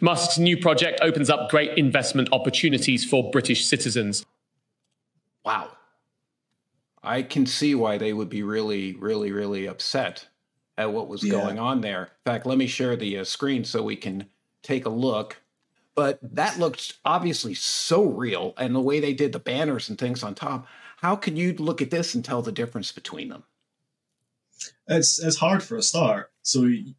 Musk's 0.01 0.37
new 0.37 0.57
project 0.57 0.99
opens 1.01 1.29
up 1.29 1.49
great 1.49 1.77
investment 1.77 2.27
opportunities 2.31 3.05
for 3.05 3.29
British 3.31 3.65
citizens 3.65 4.25
wow. 5.47 5.71
I 7.01 7.21
can 7.21 7.45
see 7.45 7.73
why 7.73 7.97
they 7.97 8.11
would 8.11 8.29
be 8.29 8.43
really, 8.43 8.95
really, 8.95 9.31
really 9.31 9.65
upset 9.65 10.27
at 10.77 10.91
what 10.91 11.07
was 11.07 11.23
yeah. 11.23 11.31
going 11.31 11.57
on 11.57 11.81
there. 11.81 12.03
In 12.03 12.31
fact, 12.31 12.45
let 12.45 12.57
me 12.57 12.67
share 12.67 12.95
the 12.95 13.19
uh, 13.19 13.23
screen 13.23 13.63
so 13.63 13.81
we 13.81 13.95
can 13.95 14.27
take 14.61 14.85
a 14.85 14.89
look. 14.89 15.37
But 15.95 16.19
that 16.21 16.59
looks 16.59 16.95
obviously 17.05 17.53
so 17.53 18.03
real, 18.03 18.53
and 18.57 18.75
the 18.75 18.81
way 18.81 18.99
they 18.99 19.13
did 19.13 19.31
the 19.31 19.39
banners 19.39 19.89
and 19.89 19.97
things 19.97 20.21
on 20.21 20.35
top. 20.35 20.67
How 20.97 21.15
can 21.15 21.35
you 21.35 21.53
look 21.53 21.81
at 21.81 21.91
this 21.91 22.13
and 22.13 22.23
tell 22.23 22.41
the 22.41 22.51
difference 22.51 22.91
between 22.91 23.29
them? 23.29 23.43
It's 24.87 25.17
it's 25.19 25.37
hard 25.37 25.63
for 25.63 25.77
a 25.77 25.81
start. 25.81 26.31
So 26.43 26.65
you, 26.65 26.93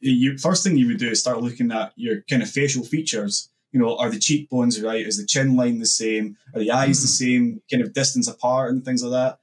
you 0.00 0.38
first 0.38 0.64
thing 0.64 0.76
you 0.76 0.88
would 0.88 0.98
do 0.98 1.10
is 1.10 1.20
start 1.20 1.40
looking 1.40 1.70
at 1.70 1.92
your 1.96 2.22
kind 2.28 2.42
of 2.42 2.50
facial 2.50 2.84
features. 2.84 3.48
You 3.72 3.80
know, 3.80 3.96
are 3.96 4.10
the 4.10 4.18
cheekbones 4.18 4.80
right? 4.80 5.06
Is 5.06 5.16
the 5.16 5.26
chin 5.26 5.56
line 5.56 5.78
the 5.78 5.86
same? 5.86 6.36
Are 6.54 6.60
the 6.60 6.70
eyes 6.70 7.00
the 7.00 7.08
same? 7.08 7.62
Kind 7.70 7.82
of 7.82 7.94
distance 7.94 8.28
apart 8.28 8.70
and 8.70 8.84
things 8.84 9.02
like 9.02 9.12
that. 9.12 9.38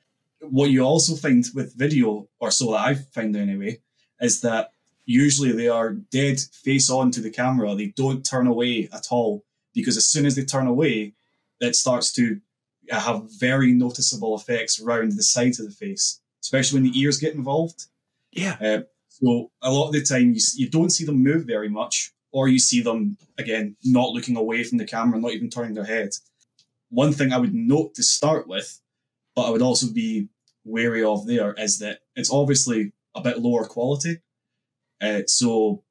What 0.49 0.69
you 0.69 0.83
also 0.83 1.15
find 1.15 1.43
with 1.53 1.75
video, 1.75 2.29
or 2.39 2.51
so 2.51 2.71
that 2.71 2.79
I 2.79 2.93
find 2.95 3.35
anyway, 3.35 3.79
is 4.21 4.41
that 4.41 4.71
usually 5.05 5.51
they 5.51 5.67
are 5.67 5.91
dead 5.91 6.39
face 6.39 6.89
on 6.89 7.11
to 7.11 7.21
the 7.21 7.31
camera. 7.31 7.75
They 7.75 7.87
don't 7.87 8.23
turn 8.23 8.47
away 8.47 8.87
at 8.93 9.07
all 9.09 9.43
because 9.73 9.97
as 9.97 10.07
soon 10.07 10.25
as 10.25 10.35
they 10.35 10.45
turn 10.45 10.67
away, 10.67 11.13
it 11.59 11.75
starts 11.75 12.11
to 12.13 12.39
have 12.89 13.23
very 13.39 13.73
noticeable 13.73 14.35
effects 14.35 14.81
around 14.81 15.13
the 15.13 15.23
sides 15.23 15.59
of 15.59 15.65
the 15.65 15.71
face, 15.71 16.21
especially 16.41 16.79
when 16.79 16.91
the 16.91 16.99
ears 16.99 17.17
get 17.17 17.35
involved. 17.35 17.85
Yeah. 18.31 18.57
Uh, 18.61 18.81
so 19.09 19.51
a 19.61 19.71
lot 19.71 19.87
of 19.87 19.93
the 19.93 20.03
time 20.03 20.33
you, 20.33 20.41
you 20.55 20.69
don't 20.69 20.91
see 20.91 21.05
them 21.05 21.21
move 21.21 21.45
very 21.45 21.69
much, 21.69 22.13
or 22.31 22.47
you 22.47 22.59
see 22.59 22.81
them 22.81 23.17
again 23.37 23.75
not 23.83 24.11
looking 24.11 24.37
away 24.37 24.63
from 24.63 24.77
the 24.77 24.85
camera, 24.85 25.19
not 25.19 25.33
even 25.33 25.49
turning 25.49 25.73
their 25.73 25.85
head. 25.85 26.09
One 26.89 27.13
thing 27.13 27.31
I 27.31 27.37
would 27.37 27.53
note 27.53 27.95
to 27.95 28.03
start 28.03 28.47
with, 28.47 28.79
but 29.35 29.43
I 29.43 29.49
would 29.49 29.61
also 29.61 29.91
be 29.91 30.29
wary 30.63 31.03
of 31.03 31.25
there, 31.27 31.53
is 31.53 31.79
that 31.79 31.99
it's 32.15 32.31
obviously 32.31 32.91
a 33.15 33.21
bit 33.21 33.39
lower 33.39 33.65
quality. 33.65 34.19
Uh, 35.01 35.21
so 35.27 35.83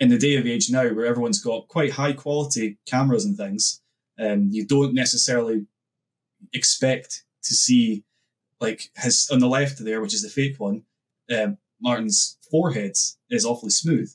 in 0.00 0.08
the 0.08 0.18
day 0.18 0.36
of 0.36 0.46
age 0.46 0.70
now, 0.70 0.88
where 0.88 1.06
everyone's 1.06 1.42
got 1.42 1.68
quite 1.68 1.92
high 1.92 2.12
quality 2.12 2.78
cameras 2.86 3.24
and 3.24 3.36
things, 3.36 3.82
um, 4.18 4.48
you 4.50 4.66
don't 4.66 4.94
necessarily 4.94 5.66
expect 6.52 7.24
to 7.42 7.54
see 7.54 8.04
like 8.60 8.90
his 8.96 9.28
on 9.30 9.38
the 9.38 9.48
left 9.48 9.82
there, 9.84 10.00
which 10.00 10.14
is 10.14 10.22
the 10.22 10.28
fake 10.28 10.58
one. 10.58 10.82
Um, 11.34 11.58
Martin's 11.80 12.38
forehead 12.50 12.92
is 13.30 13.44
awfully 13.44 13.70
smooth, 13.70 14.12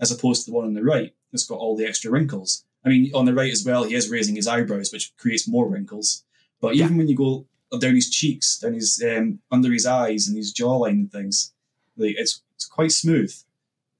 as 0.00 0.10
opposed 0.10 0.44
to 0.44 0.50
the 0.50 0.56
one 0.56 0.66
on 0.66 0.74
the 0.74 0.82
right 0.82 1.14
that's 1.30 1.46
got 1.46 1.58
all 1.58 1.76
the 1.76 1.86
extra 1.86 2.10
wrinkles. 2.10 2.64
I 2.84 2.88
mean, 2.88 3.10
on 3.14 3.26
the 3.26 3.34
right 3.34 3.52
as 3.52 3.64
well, 3.64 3.84
he 3.84 3.94
is 3.94 4.10
raising 4.10 4.36
his 4.36 4.48
eyebrows, 4.48 4.90
which 4.92 5.14
creates 5.16 5.46
more 5.46 5.68
wrinkles. 5.68 6.24
But 6.60 6.74
even 6.74 6.96
when 6.96 7.08
you 7.08 7.16
go 7.16 7.46
down 7.78 7.94
his 7.94 8.10
cheeks, 8.10 8.58
down 8.58 8.74
his 8.74 9.02
um, 9.06 9.40
under 9.50 9.72
his 9.72 9.86
eyes 9.86 10.28
and 10.28 10.36
his 10.36 10.54
jawline 10.54 10.90
and 10.90 11.12
things, 11.12 11.52
like 11.96 12.16
it's 12.18 12.42
it's 12.54 12.66
quite 12.66 12.92
smooth, 12.92 13.34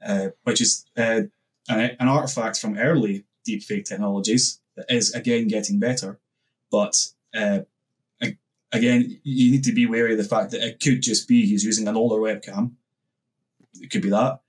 uh, 0.04 0.28
which 0.44 0.60
is 0.60 0.86
uh, 0.96 1.22
an, 1.68 1.96
an 1.98 2.08
artifact 2.08 2.58
from 2.58 2.78
early 2.78 3.24
deepfake 3.46 3.84
technologies 3.84 4.60
that 4.76 4.86
is 4.88 5.14
again 5.14 5.48
getting 5.48 5.78
better. 5.78 6.18
But 6.70 6.96
uh, 7.34 7.60
again, 8.72 9.20
you 9.22 9.50
need 9.50 9.64
to 9.64 9.72
be 9.72 9.86
wary 9.86 10.12
of 10.12 10.18
the 10.18 10.24
fact 10.24 10.50
that 10.52 10.66
it 10.66 10.80
could 10.80 11.02
just 11.02 11.28
be 11.28 11.46
he's 11.46 11.64
using 11.64 11.88
an 11.88 11.96
older 11.96 12.16
webcam. 12.16 12.72
It 13.80 13.90
could 13.90 14.02
be 14.02 14.10
that. 14.10 14.40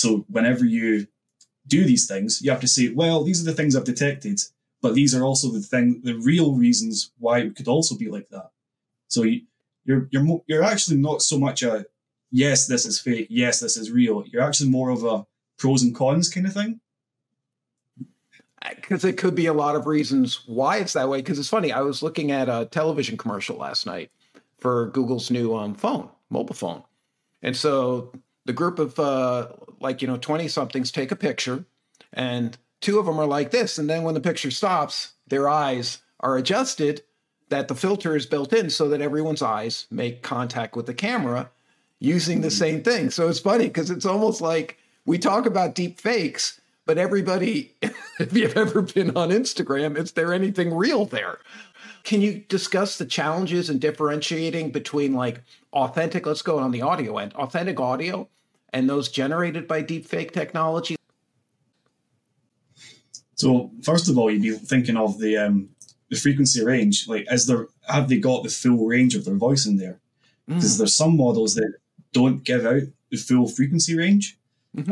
So 0.00 0.24
whenever 0.28 0.64
you 0.64 1.06
do 1.66 1.84
these 1.84 2.06
things, 2.06 2.40
you 2.42 2.50
have 2.50 2.60
to 2.60 2.68
say, 2.68 2.88
well, 2.90 3.22
these 3.22 3.40
are 3.40 3.50
the 3.50 3.56
things 3.56 3.76
I've 3.76 3.84
detected, 3.84 4.40
but 4.80 4.94
these 4.94 5.14
are 5.14 5.24
also 5.24 5.50
the 5.50 5.60
thing, 5.60 6.00
the 6.02 6.14
real 6.14 6.54
reasons 6.54 7.12
why 7.18 7.40
it 7.40 7.56
could 7.56 7.68
also 7.68 7.96
be 7.96 8.08
like 8.08 8.28
that. 8.30 8.50
So 9.08 9.22
you, 9.22 9.42
you're 9.84 10.08
you're 10.10 10.22
mo- 10.22 10.44
you're 10.46 10.62
actually 10.62 10.98
not 10.98 11.22
so 11.22 11.38
much 11.38 11.62
a 11.62 11.86
yes, 12.30 12.66
this 12.66 12.86
is 12.86 13.00
fake, 13.00 13.28
yes, 13.30 13.60
this 13.60 13.76
is 13.76 13.90
real. 13.90 14.24
You're 14.26 14.42
actually 14.42 14.70
more 14.70 14.90
of 14.90 15.04
a 15.04 15.26
pros 15.58 15.82
and 15.82 15.94
cons 15.94 16.28
kind 16.28 16.46
of 16.46 16.52
thing. 16.52 16.80
because 18.76 19.04
it 19.04 19.16
could 19.16 19.34
be 19.34 19.46
a 19.46 19.52
lot 19.52 19.76
of 19.76 19.86
reasons 19.86 20.42
why 20.46 20.78
it's 20.78 20.92
that 20.92 21.08
way. 21.08 21.18
Because 21.18 21.38
it's 21.38 21.48
funny, 21.48 21.72
I 21.72 21.80
was 21.80 22.02
looking 22.02 22.30
at 22.32 22.48
a 22.48 22.66
television 22.70 23.16
commercial 23.16 23.56
last 23.56 23.86
night 23.86 24.10
for 24.58 24.88
Google's 24.88 25.30
new 25.30 25.56
um, 25.56 25.74
phone, 25.74 26.08
mobile 26.30 26.54
phone, 26.54 26.82
and 27.42 27.56
so 27.56 28.12
the 28.44 28.52
group 28.52 28.78
of 28.78 28.98
uh, 28.98 29.48
like 29.80 30.02
you 30.02 30.08
know 30.08 30.16
twenty 30.16 30.48
somethings 30.48 30.90
take 30.90 31.10
a 31.10 31.16
picture, 31.16 31.64
and 32.12 32.56
two 32.80 32.98
of 32.98 33.06
them 33.06 33.18
are 33.18 33.26
like 33.26 33.50
this, 33.50 33.78
and 33.78 33.88
then 33.88 34.02
when 34.02 34.14
the 34.14 34.20
picture 34.20 34.50
stops, 34.50 35.12
their 35.26 35.48
eyes 35.48 35.98
are 36.20 36.36
adjusted 36.36 37.02
that 37.48 37.68
the 37.68 37.74
filter 37.74 38.14
is 38.14 38.26
built 38.26 38.52
in 38.52 38.70
so 38.70 38.88
that 38.88 39.00
everyone's 39.00 39.42
eyes 39.42 39.86
make 39.90 40.22
contact 40.22 40.76
with 40.76 40.86
the 40.86 40.94
camera 40.94 41.50
using 41.98 42.40
the 42.40 42.48
hmm. 42.48 42.54
same 42.54 42.82
thing. 42.82 43.10
So 43.10 43.28
it's 43.28 43.40
funny 43.40 43.64
because 43.64 43.90
it's 43.90 44.06
almost 44.06 44.40
like 44.40 44.78
we 45.06 45.18
talk 45.18 45.46
about 45.46 45.74
deep 45.74 46.00
fakes, 46.00 46.60
but 46.86 46.98
everybody, 46.98 47.74
if 48.20 48.32
you've 48.32 48.56
ever 48.56 48.82
been 48.82 49.16
on 49.16 49.30
Instagram, 49.30 49.96
is 49.96 50.12
there 50.12 50.32
anything 50.32 50.74
real 50.74 51.04
there? 51.06 51.38
Can 52.04 52.20
you 52.22 52.44
discuss 52.48 52.96
the 52.96 53.06
challenges 53.06 53.68
in 53.68 53.78
differentiating 53.78 54.70
between 54.70 55.14
like 55.14 55.42
authentic, 55.72 56.26
let's 56.26 56.42
go 56.42 56.58
on 56.58 56.70
the 56.70 56.82
audio 56.82 57.18
end, 57.18 57.34
authentic 57.34 57.80
audio 57.80 58.28
and 58.72 58.88
those 58.88 59.08
generated 59.08 59.66
by 59.66 59.82
deepfake 59.82 60.32
technology? 60.32 60.96
So 63.34 63.70
first 63.82 64.08
of 64.08 64.18
all, 64.18 64.30
you'd 64.30 64.42
be 64.42 64.50
thinking 64.52 64.96
of 64.96 65.18
the 65.18 65.36
um, 65.36 65.70
the 66.10 66.16
frequency 66.16 66.64
range. 66.64 67.06
Like, 67.08 67.26
is 67.30 67.46
there 67.46 67.68
have 67.88 68.08
they 68.08 68.18
got 68.18 68.42
the 68.42 68.48
full 68.50 68.86
range 68.86 69.14
of 69.14 69.24
their 69.24 69.36
voice 69.36 69.66
in 69.66 69.76
there? 69.76 70.00
Because 70.46 70.78
there's 70.78 70.94
some 70.94 71.16
models 71.16 71.54
that 71.56 71.74
don't 72.12 72.42
give 72.42 72.64
out 72.64 72.82
the 73.10 73.16
full 73.18 73.48
frequency 73.48 73.96
range. 73.96 74.38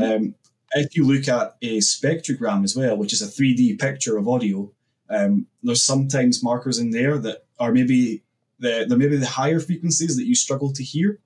Um, 0.02 0.34
if 0.72 0.96
you 0.96 1.06
look 1.06 1.28
at 1.28 1.56
a 1.62 1.78
spectrogram 1.78 2.62
as 2.62 2.76
well, 2.76 2.96
which 2.96 3.12
is 3.12 3.22
a 3.22 3.26
3D 3.26 3.78
picture 3.78 4.18
of 4.18 4.28
audio, 4.28 4.70
um, 5.08 5.46
there's 5.62 5.82
sometimes 5.82 6.42
markers 6.42 6.78
in 6.78 6.90
there 6.90 7.18
that 7.18 7.46
are 7.58 7.72
maybe 7.72 8.22
the 8.58 8.86
they're 8.88 8.98
maybe 8.98 9.16
the 9.16 9.26
higher 9.26 9.60
frequencies 9.60 10.16
that 10.16 10.26
you 10.26 10.34
struggle 10.34 10.72
to 10.72 10.82
hear. 10.82 11.18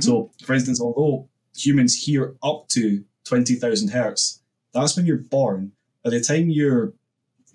So, 0.00 0.32
for 0.44 0.54
instance, 0.54 0.80
although 0.80 1.28
humans 1.56 2.04
hear 2.04 2.34
up 2.42 2.68
to 2.68 3.04
20,000 3.24 3.90
hertz, 3.90 4.40
that's 4.72 4.96
when 4.96 5.06
you're 5.06 5.18
born. 5.18 5.72
By 6.02 6.10
the 6.10 6.20
time 6.20 6.50
you're, 6.50 6.92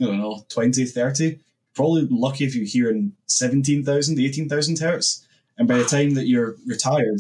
I 0.01 0.05
don't 0.05 0.17
know, 0.17 0.45
20, 0.49 0.85
30, 0.85 1.39
probably 1.75 2.07
lucky 2.09 2.45
if 2.45 2.55
you're 2.55 2.65
hearing 2.65 3.13
17,000, 3.27 4.19
18,000 4.19 4.79
hertz. 4.79 5.27
And 5.57 5.67
by 5.67 5.77
the 5.77 5.85
time 5.85 6.15
that 6.15 6.27
you're 6.27 6.55
retired, 6.65 7.19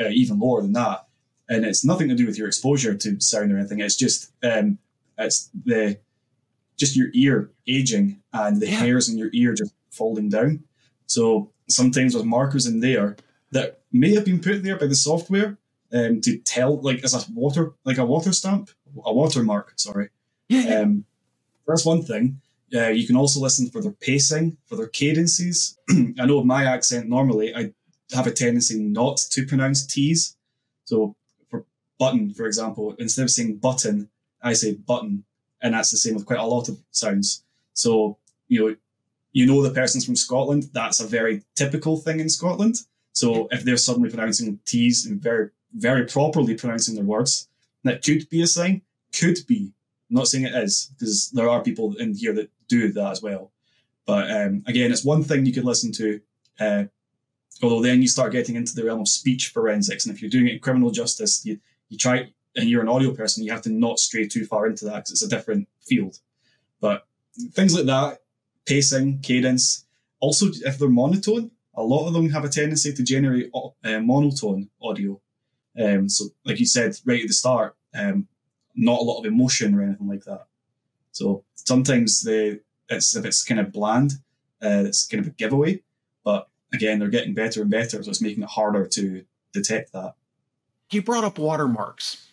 uh, 0.00 0.08
even 0.08 0.38
lower 0.38 0.62
than 0.62 0.72
that, 0.74 1.08
and 1.48 1.64
it's 1.64 1.84
nothing 1.84 2.08
to 2.08 2.14
do 2.14 2.26
with 2.26 2.38
your 2.38 2.46
exposure 2.46 2.94
to 2.94 3.20
sound 3.20 3.52
or 3.52 3.58
anything. 3.58 3.80
It's 3.80 3.96
just 3.96 4.30
um, 4.42 4.78
it's 5.18 5.50
the 5.64 5.98
just 6.76 6.94
your 6.94 7.08
ear 7.14 7.50
aging 7.66 8.20
and 8.32 8.60
the 8.60 8.66
hairs 8.66 9.08
in 9.08 9.18
your 9.18 9.30
ear 9.32 9.54
just 9.54 9.72
falling 9.90 10.28
down. 10.28 10.64
So 11.06 11.50
sometimes 11.68 12.12
there's 12.12 12.24
markers 12.24 12.66
in 12.66 12.80
there 12.80 13.16
that 13.50 13.80
may 13.90 14.14
have 14.14 14.24
been 14.24 14.40
put 14.40 14.62
there 14.62 14.76
by 14.76 14.86
the 14.86 14.94
software 14.94 15.56
um, 15.92 16.20
to 16.22 16.38
tell, 16.38 16.80
like 16.80 17.04
as 17.04 17.14
a 17.14 17.32
water, 17.32 17.72
like 17.84 17.98
a 17.98 18.04
water 18.04 18.32
stamp, 18.32 18.70
a 19.04 19.12
watermark. 19.12 19.72
Sorry. 19.76 20.10
Yeah. 20.48 20.80
Um, 20.80 21.04
that's 21.66 21.84
one 21.84 22.02
thing. 22.02 22.40
Uh, 22.74 22.88
you 22.88 23.06
can 23.06 23.16
also 23.16 23.40
listen 23.40 23.70
for 23.70 23.80
their 23.80 23.92
pacing, 23.92 24.56
for 24.66 24.76
their 24.76 24.88
cadences. 24.88 25.78
I 25.90 26.26
know 26.26 26.38
with 26.38 26.46
my 26.46 26.64
accent 26.64 27.08
normally, 27.08 27.54
I 27.54 27.72
have 28.12 28.26
a 28.26 28.30
tendency 28.30 28.78
not 28.78 29.18
to 29.30 29.46
pronounce 29.46 29.86
T's. 29.86 30.36
So 30.84 31.14
for 31.48 31.64
button, 31.98 32.32
for 32.34 32.46
example, 32.46 32.94
instead 32.98 33.22
of 33.22 33.30
saying 33.30 33.56
button, 33.56 34.08
I 34.42 34.52
say 34.52 34.74
button, 34.74 35.24
and 35.62 35.74
that's 35.74 35.90
the 35.90 35.96
same 35.96 36.14
with 36.14 36.26
quite 36.26 36.38
a 36.38 36.46
lot 36.46 36.68
of 36.68 36.78
sounds. 36.90 37.42
So 37.74 38.18
you 38.48 38.60
know, 38.60 38.76
you 39.32 39.46
know 39.46 39.62
the 39.62 39.70
person's 39.70 40.04
from 40.04 40.16
Scotland. 40.16 40.70
That's 40.72 41.00
a 41.00 41.06
very 41.06 41.42
typical 41.54 41.96
thing 41.96 42.20
in 42.20 42.28
Scotland. 42.28 42.76
So 43.12 43.48
if 43.50 43.64
they're 43.64 43.76
suddenly 43.76 44.10
pronouncing 44.10 44.60
T's 44.64 45.06
and 45.06 45.20
very 45.20 45.50
very 45.74 46.06
properly 46.06 46.54
pronouncing 46.54 46.94
their 46.94 47.04
words, 47.04 47.48
that 47.84 48.04
could 48.04 48.28
be 48.28 48.42
a 48.42 48.46
sign. 48.46 48.82
Could 49.18 49.38
be. 49.46 49.72
I'm 50.10 50.16
not 50.16 50.28
saying 50.28 50.44
it 50.44 50.54
is 50.54 50.90
because 50.98 51.30
there 51.30 51.48
are 51.48 51.62
people 51.62 51.94
in 51.96 52.14
here 52.14 52.34
that 52.34 52.50
do 52.68 52.92
that 52.92 53.10
as 53.12 53.22
well. 53.22 53.52
But 54.06 54.30
um, 54.30 54.62
again, 54.66 54.90
it's 54.90 55.04
one 55.04 55.22
thing 55.22 55.44
you 55.44 55.52
could 55.52 55.64
listen 55.64 55.92
to. 55.92 56.20
Uh, 56.58 56.84
although 57.62 57.82
then 57.82 58.00
you 58.00 58.08
start 58.08 58.32
getting 58.32 58.56
into 58.56 58.74
the 58.74 58.84
realm 58.84 59.00
of 59.00 59.08
speech 59.08 59.48
forensics, 59.48 60.06
and 60.06 60.14
if 60.14 60.22
you're 60.22 60.30
doing 60.30 60.46
it 60.46 60.54
in 60.54 60.60
criminal 60.60 60.90
justice, 60.90 61.44
you 61.44 61.58
you 61.88 61.98
try 61.98 62.32
and 62.56 62.68
you're 62.68 62.82
an 62.82 62.88
audio 62.88 63.14
person, 63.14 63.44
you 63.44 63.52
have 63.52 63.62
to 63.62 63.70
not 63.70 63.98
stray 63.98 64.26
too 64.26 64.44
far 64.44 64.66
into 64.66 64.84
that 64.86 64.96
because 64.96 65.12
it's 65.12 65.22
a 65.22 65.28
different 65.28 65.68
field. 65.80 66.18
But 66.80 67.06
things 67.52 67.74
like 67.74 67.86
that, 67.86 68.20
pacing, 68.66 69.20
cadence, 69.20 69.84
also 70.20 70.46
if 70.52 70.78
they're 70.78 70.88
monotone, 70.88 71.50
a 71.74 71.82
lot 71.82 72.06
of 72.06 72.12
them 72.12 72.30
have 72.30 72.44
a 72.44 72.48
tendency 72.48 72.92
to 72.92 73.02
generate 73.02 73.50
uh, 73.54 74.00
monotone 74.00 74.68
audio. 74.82 75.20
Um, 75.78 76.08
so, 76.08 76.26
like 76.44 76.58
you 76.58 76.66
said 76.66 76.96
right 77.04 77.22
at 77.22 77.28
the 77.28 77.34
start, 77.34 77.76
um, 77.94 78.26
not 78.74 79.00
a 79.00 79.04
lot 79.04 79.20
of 79.20 79.26
emotion 79.26 79.74
or 79.74 79.82
anything 79.82 80.08
like 80.08 80.24
that. 80.24 80.46
So 81.12 81.44
sometimes 81.54 82.22
the 82.22 82.60
it's 82.88 83.14
if 83.16 83.24
it's 83.24 83.44
kind 83.44 83.60
of 83.60 83.72
bland, 83.72 84.12
uh, 84.62 84.84
it's 84.86 85.06
kind 85.06 85.20
of 85.20 85.28
a 85.28 85.34
giveaway. 85.34 85.82
But 86.24 86.48
again, 86.72 86.98
they're 86.98 87.08
getting 87.08 87.34
better 87.34 87.62
and 87.62 87.70
better, 87.70 88.02
so 88.02 88.10
it's 88.10 88.22
making 88.22 88.44
it 88.44 88.48
harder 88.48 88.86
to 88.86 89.24
detect 89.52 89.92
that. 89.92 90.14
You 90.90 91.02
brought 91.02 91.24
up 91.24 91.38
watermarks. 91.38 92.24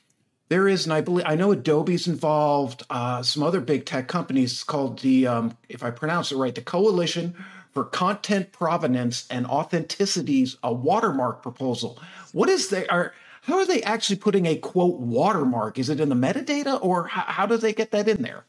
There 0.47 0.67
is, 0.67 0.85
and 0.85 0.93
I 0.93 1.01
believe 1.01 1.25
I 1.27 1.35
know 1.35 1.51
Adobe's 1.51 2.07
involved. 2.07 2.83
Uh, 2.89 3.23
some 3.23 3.41
other 3.41 3.59
big 3.59 3.85
tech 3.85 4.07
companies 4.07 4.63
called 4.63 4.99
the, 4.99 5.25
um, 5.25 5.57
if 5.67 5.83
I 5.83 5.89
pronounce 5.89 6.31
it 6.31 6.37
right, 6.37 6.53
the 6.53 6.61
Coalition 6.61 7.33
for 7.73 7.83
content 7.83 8.51
provenance 8.51 9.27
and 9.29 9.47
authenticity's 9.47 10.57
a 10.63 10.71
watermark 10.71 11.41
proposal. 11.41 11.99
What 12.31 12.47
is 12.49 12.69
they 12.69 12.85
are? 12.87 13.13
How 13.45 13.59
are 13.59 13.65
they 13.65 13.83
actually 13.83 14.15
putting 14.15 14.47
a 14.47 14.55
quote 14.55 14.99
watermark? 14.99 15.77
Is 15.77 15.89
it 15.89 15.99
in 15.99 16.09
the 16.09 16.15
metadata, 16.15 16.79
or 16.81 17.07
how, 17.07 17.21
how 17.27 17.45
do 17.45 17.57
they 17.57 17.73
get 17.73 17.91
that 17.91 18.07
in 18.07 18.23
there? 18.23 18.45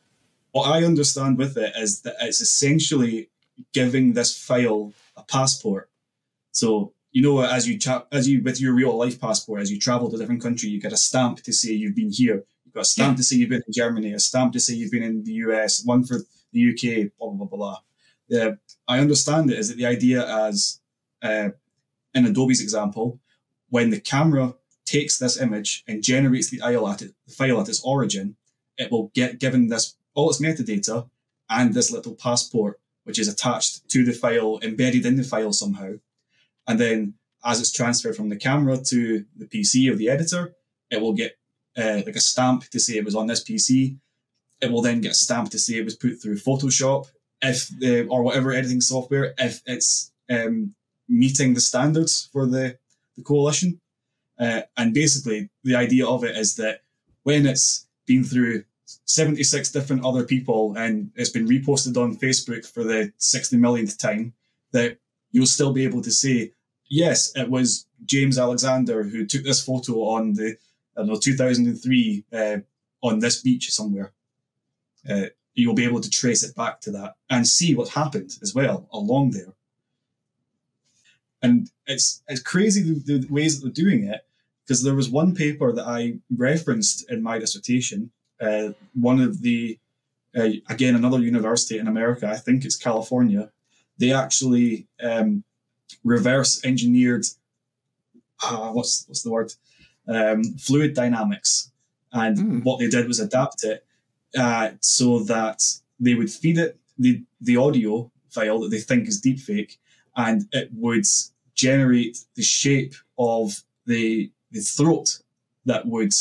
What 0.52 0.70
I 0.70 0.84
understand 0.84 1.36
with 1.36 1.58
it 1.58 1.74
is 1.76 2.00
that 2.00 2.16
it's 2.22 2.40
essentially 2.40 3.28
giving 3.74 4.14
this 4.14 4.36
file 4.36 4.94
a 5.14 5.22
passport. 5.22 5.90
So 6.52 6.94
you 7.12 7.20
know, 7.22 7.40
as 7.40 7.68
you 7.68 7.78
cha- 7.78 8.06
as 8.10 8.26
you 8.26 8.42
with 8.42 8.58
your 8.58 8.72
real 8.72 8.96
life 8.96 9.20
passport, 9.20 9.60
as 9.60 9.70
you 9.70 9.78
travel 9.78 10.08
to 10.08 10.16
a 10.16 10.18
different 10.18 10.42
country, 10.42 10.70
you 10.70 10.80
get 10.80 10.94
a 10.94 10.96
stamp 10.96 11.42
to 11.42 11.52
say 11.52 11.72
you've 11.72 11.96
been 11.96 12.10
here. 12.10 12.44
You've 12.64 12.74
got 12.74 12.82
a 12.82 12.84
stamp 12.84 13.12
yeah. 13.12 13.16
to 13.16 13.22
say 13.22 13.36
you've 13.36 13.50
been 13.50 13.62
in 13.66 13.72
Germany, 13.72 14.12
a 14.14 14.18
stamp 14.18 14.54
to 14.54 14.60
say 14.60 14.72
you've 14.72 14.90
been 14.90 15.02
in 15.02 15.24
the 15.24 15.32
US, 15.44 15.84
one 15.84 16.04
for 16.04 16.20
the 16.52 16.70
UK, 16.70 17.10
blah 17.18 17.30
blah 17.30 17.46
blah 17.46 17.58
blah. 17.58 17.78
blah. 18.30 18.52
I 18.88 18.98
understand 18.98 19.50
it 19.50 19.58
is 19.58 19.68
that 19.68 19.76
the 19.76 19.86
idea 19.86 20.26
as 20.26 20.80
uh, 21.22 21.50
in 22.14 22.24
Adobe's 22.24 22.62
example, 22.62 23.20
when 23.68 23.90
the 23.90 24.00
camera 24.00 24.54
takes 24.86 25.18
this 25.18 25.40
image 25.40 25.84
and 25.86 26.02
generates 26.02 26.50
the 26.50 26.58
file 26.58 26.88
at, 26.88 27.02
it, 27.02 27.12
the 27.26 27.34
file 27.34 27.60
at 27.60 27.68
its 27.68 27.82
origin, 27.84 28.36
it 28.78 28.90
will 28.90 29.10
get 29.14 29.38
given 29.38 29.68
this 29.68 29.96
all 30.14 30.30
its 30.30 30.40
metadata 30.40 31.08
and 31.50 31.74
this 31.74 31.90
little 31.90 32.14
passport, 32.14 32.80
which 33.04 33.18
is 33.18 33.28
attached 33.28 33.88
to 33.90 34.04
the 34.04 34.12
file, 34.12 34.58
embedded 34.62 35.04
in 35.04 35.16
the 35.16 35.22
file 35.22 35.52
somehow. 35.52 35.92
And 36.66 36.80
then 36.80 37.14
as 37.44 37.60
it's 37.60 37.72
transferred 37.72 38.16
from 38.16 38.28
the 38.28 38.36
camera 38.36 38.78
to 38.78 39.24
the 39.36 39.46
PC 39.46 39.90
of 39.90 39.98
the 39.98 40.08
editor, 40.08 40.54
it 40.90 41.00
will 41.00 41.12
get 41.12 41.38
uh, 41.76 42.02
like 42.06 42.16
a 42.16 42.20
stamp 42.20 42.64
to 42.70 42.80
say 42.80 42.94
it 42.94 43.04
was 43.04 43.14
on 43.14 43.26
this 43.26 43.44
PC. 43.44 43.98
It 44.60 44.70
will 44.70 44.82
then 44.82 45.00
get 45.00 45.12
a 45.12 45.14
stamp 45.14 45.50
to 45.50 45.58
say 45.58 45.74
it 45.74 45.84
was 45.84 45.96
put 45.96 46.20
through 46.20 46.36
Photoshop, 46.36 47.06
if 47.42 47.68
the 47.78 48.06
or 48.06 48.22
whatever 48.22 48.52
editing 48.52 48.80
software, 48.80 49.34
if 49.38 49.60
it's 49.66 50.12
um, 50.30 50.74
meeting 51.08 51.54
the 51.54 51.60
standards 51.60 52.28
for 52.32 52.46
the 52.46 52.78
the 53.16 53.22
coalition. 53.22 53.80
Uh, 54.38 54.62
and 54.76 54.92
basically, 54.92 55.48
the 55.64 55.76
idea 55.76 56.06
of 56.06 56.24
it 56.24 56.36
is 56.36 56.56
that 56.56 56.82
when 57.22 57.46
it's 57.46 57.86
been 58.06 58.24
through 58.24 58.64
76 59.06 59.72
different 59.72 60.04
other 60.04 60.24
people 60.24 60.76
and 60.76 61.10
it's 61.16 61.30
been 61.30 61.48
reposted 61.48 61.96
on 61.96 62.16
Facebook 62.16 62.66
for 62.66 62.84
the 62.84 63.12
60 63.16 63.56
millionth 63.56 63.98
time, 63.98 64.32
that 64.72 64.98
you'll 65.32 65.46
still 65.46 65.72
be 65.72 65.84
able 65.84 66.02
to 66.02 66.10
say, 66.10 66.52
yes, 66.88 67.32
it 67.34 67.48
was 67.48 67.86
James 68.04 68.38
Alexander 68.38 69.02
who 69.02 69.26
took 69.26 69.44
this 69.44 69.64
photo 69.64 70.04
on 70.04 70.34
the, 70.34 70.56
I 70.96 71.00
don't 71.00 71.08
know, 71.08 71.18
2003 71.18 72.24
uh, 72.32 72.56
on 73.02 73.18
this 73.18 73.42
beach 73.42 73.70
somewhere. 73.72 74.12
Uh, 75.08 75.26
you'll 75.54 75.74
be 75.74 75.84
able 75.84 76.00
to 76.00 76.10
trace 76.10 76.42
it 76.42 76.54
back 76.54 76.80
to 76.82 76.90
that 76.92 77.14
and 77.30 77.46
see 77.46 77.74
what 77.74 77.88
happened 77.88 78.36
as 78.42 78.54
well 78.54 78.88
along 78.92 79.30
there. 79.30 79.55
And 81.42 81.70
it's 81.86 82.22
it's 82.28 82.42
crazy 82.42 82.82
the, 82.82 83.18
the 83.18 83.26
ways 83.28 83.60
that 83.60 83.66
they're 83.66 83.84
doing 83.84 84.04
it 84.04 84.26
because 84.64 84.82
there 84.82 84.94
was 84.94 85.08
one 85.08 85.34
paper 85.34 85.72
that 85.72 85.86
I 85.86 86.18
referenced 86.34 87.10
in 87.10 87.22
my 87.22 87.38
dissertation. 87.38 88.10
Uh, 88.40 88.70
one 88.94 89.20
of 89.20 89.42
the 89.42 89.78
uh, 90.36 90.48
again 90.68 90.94
another 90.94 91.20
university 91.20 91.78
in 91.78 91.88
America, 91.88 92.28
I 92.28 92.36
think 92.36 92.64
it's 92.64 92.76
California. 92.76 93.50
They 93.98 94.12
actually 94.12 94.86
um, 95.02 95.44
reverse 96.04 96.64
engineered 96.64 97.24
uh, 98.42 98.70
what's 98.70 99.04
what's 99.08 99.22
the 99.22 99.30
word 99.30 99.52
um, 100.08 100.42
fluid 100.58 100.94
dynamics, 100.94 101.70
and 102.12 102.36
mm. 102.36 102.64
what 102.64 102.78
they 102.78 102.88
did 102.88 103.06
was 103.06 103.20
adapt 103.20 103.64
it 103.64 103.84
uh, 104.38 104.70
so 104.80 105.20
that 105.20 105.62
they 105.98 106.14
would 106.14 106.30
feed 106.30 106.58
it 106.58 106.78
the 106.98 107.22
the 107.40 107.56
audio 107.56 108.10
file 108.30 108.60
that 108.60 108.70
they 108.70 108.80
think 108.80 109.08
is 109.08 109.20
deepfake, 109.20 109.78
and 110.16 110.46
it 110.52 110.70
would 110.74 111.04
generate 111.54 112.18
the 112.34 112.42
shape 112.42 112.94
of 113.18 113.62
the 113.86 114.30
the 114.50 114.60
throat 114.60 115.20
that 115.64 115.86
would 115.86 116.12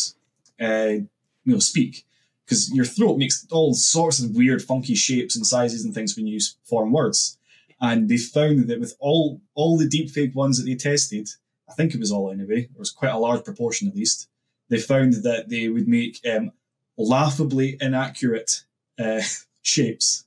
uh, 0.62 1.00
you 1.44 1.54
know 1.54 1.60
speak. 1.60 2.06
Because 2.46 2.72
your 2.72 2.86
throat 2.86 3.18
makes 3.18 3.48
all 3.50 3.74
sorts 3.74 4.22
of 4.22 4.36
weird 4.36 4.62
funky 4.62 4.94
shapes 4.94 5.36
and 5.36 5.48
sizes 5.48 5.84
and 5.84 5.96
things 5.96 6.16
when 6.16 6.28
you 6.28 6.40
form 6.64 6.92
words. 6.92 7.40
And 7.82 8.08
they 8.08 8.18
found 8.18 8.68
that 8.68 8.80
with 8.80 8.96
all 9.00 9.42
all 9.56 9.78
the 9.78 9.90
deepfake 9.90 10.36
ones 10.36 10.58
that 10.58 10.66
they 10.66 10.76
tested 10.76 11.30
i 11.70 11.74
think 11.74 11.94
it 11.94 12.00
was 12.00 12.12
all 12.12 12.32
anyway 12.32 12.60
it 12.62 12.80
was 12.80 12.92
quite 12.92 13.12
a 13.12 13.18
large 13.18 13.44
proportion 13.44 13.88
at 13.88 13.96
least 13.96 14.30
they 14.70 14.80
found 14.80 15.14
that 15.24 15.50
they 15.50 15.70
would 15.70 15.88
make 15.88 16.20
um, 16.30 16.52
laughably 16.98 17.78
inaccurate 17.80 18.66
uh, 19.00 19.22
shapes. 19.62 20.26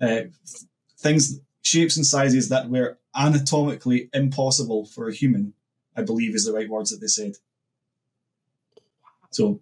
Uh, 0.00 0.22
things 0.98 1.40
shapes 1.66 1.96
and 1.96 2.06
sizes 2.06 2.48
that 2.48 2.70
were 2.70 2.96
anatomically 3.16 4.08
impossible 4.14 4.86
for 4.86 5.08
a 5.08 5.12
human 5.12 5.52
I 5.96 6.02
believe 6.02 6.34
is 6.34 6.44
the 6.44 6.52
right 6.52 6.68
words 6.68 6.90
that 6.90 7.00
they 7.00 7.06
said. 7.06 7.36
So, 9.30 9.60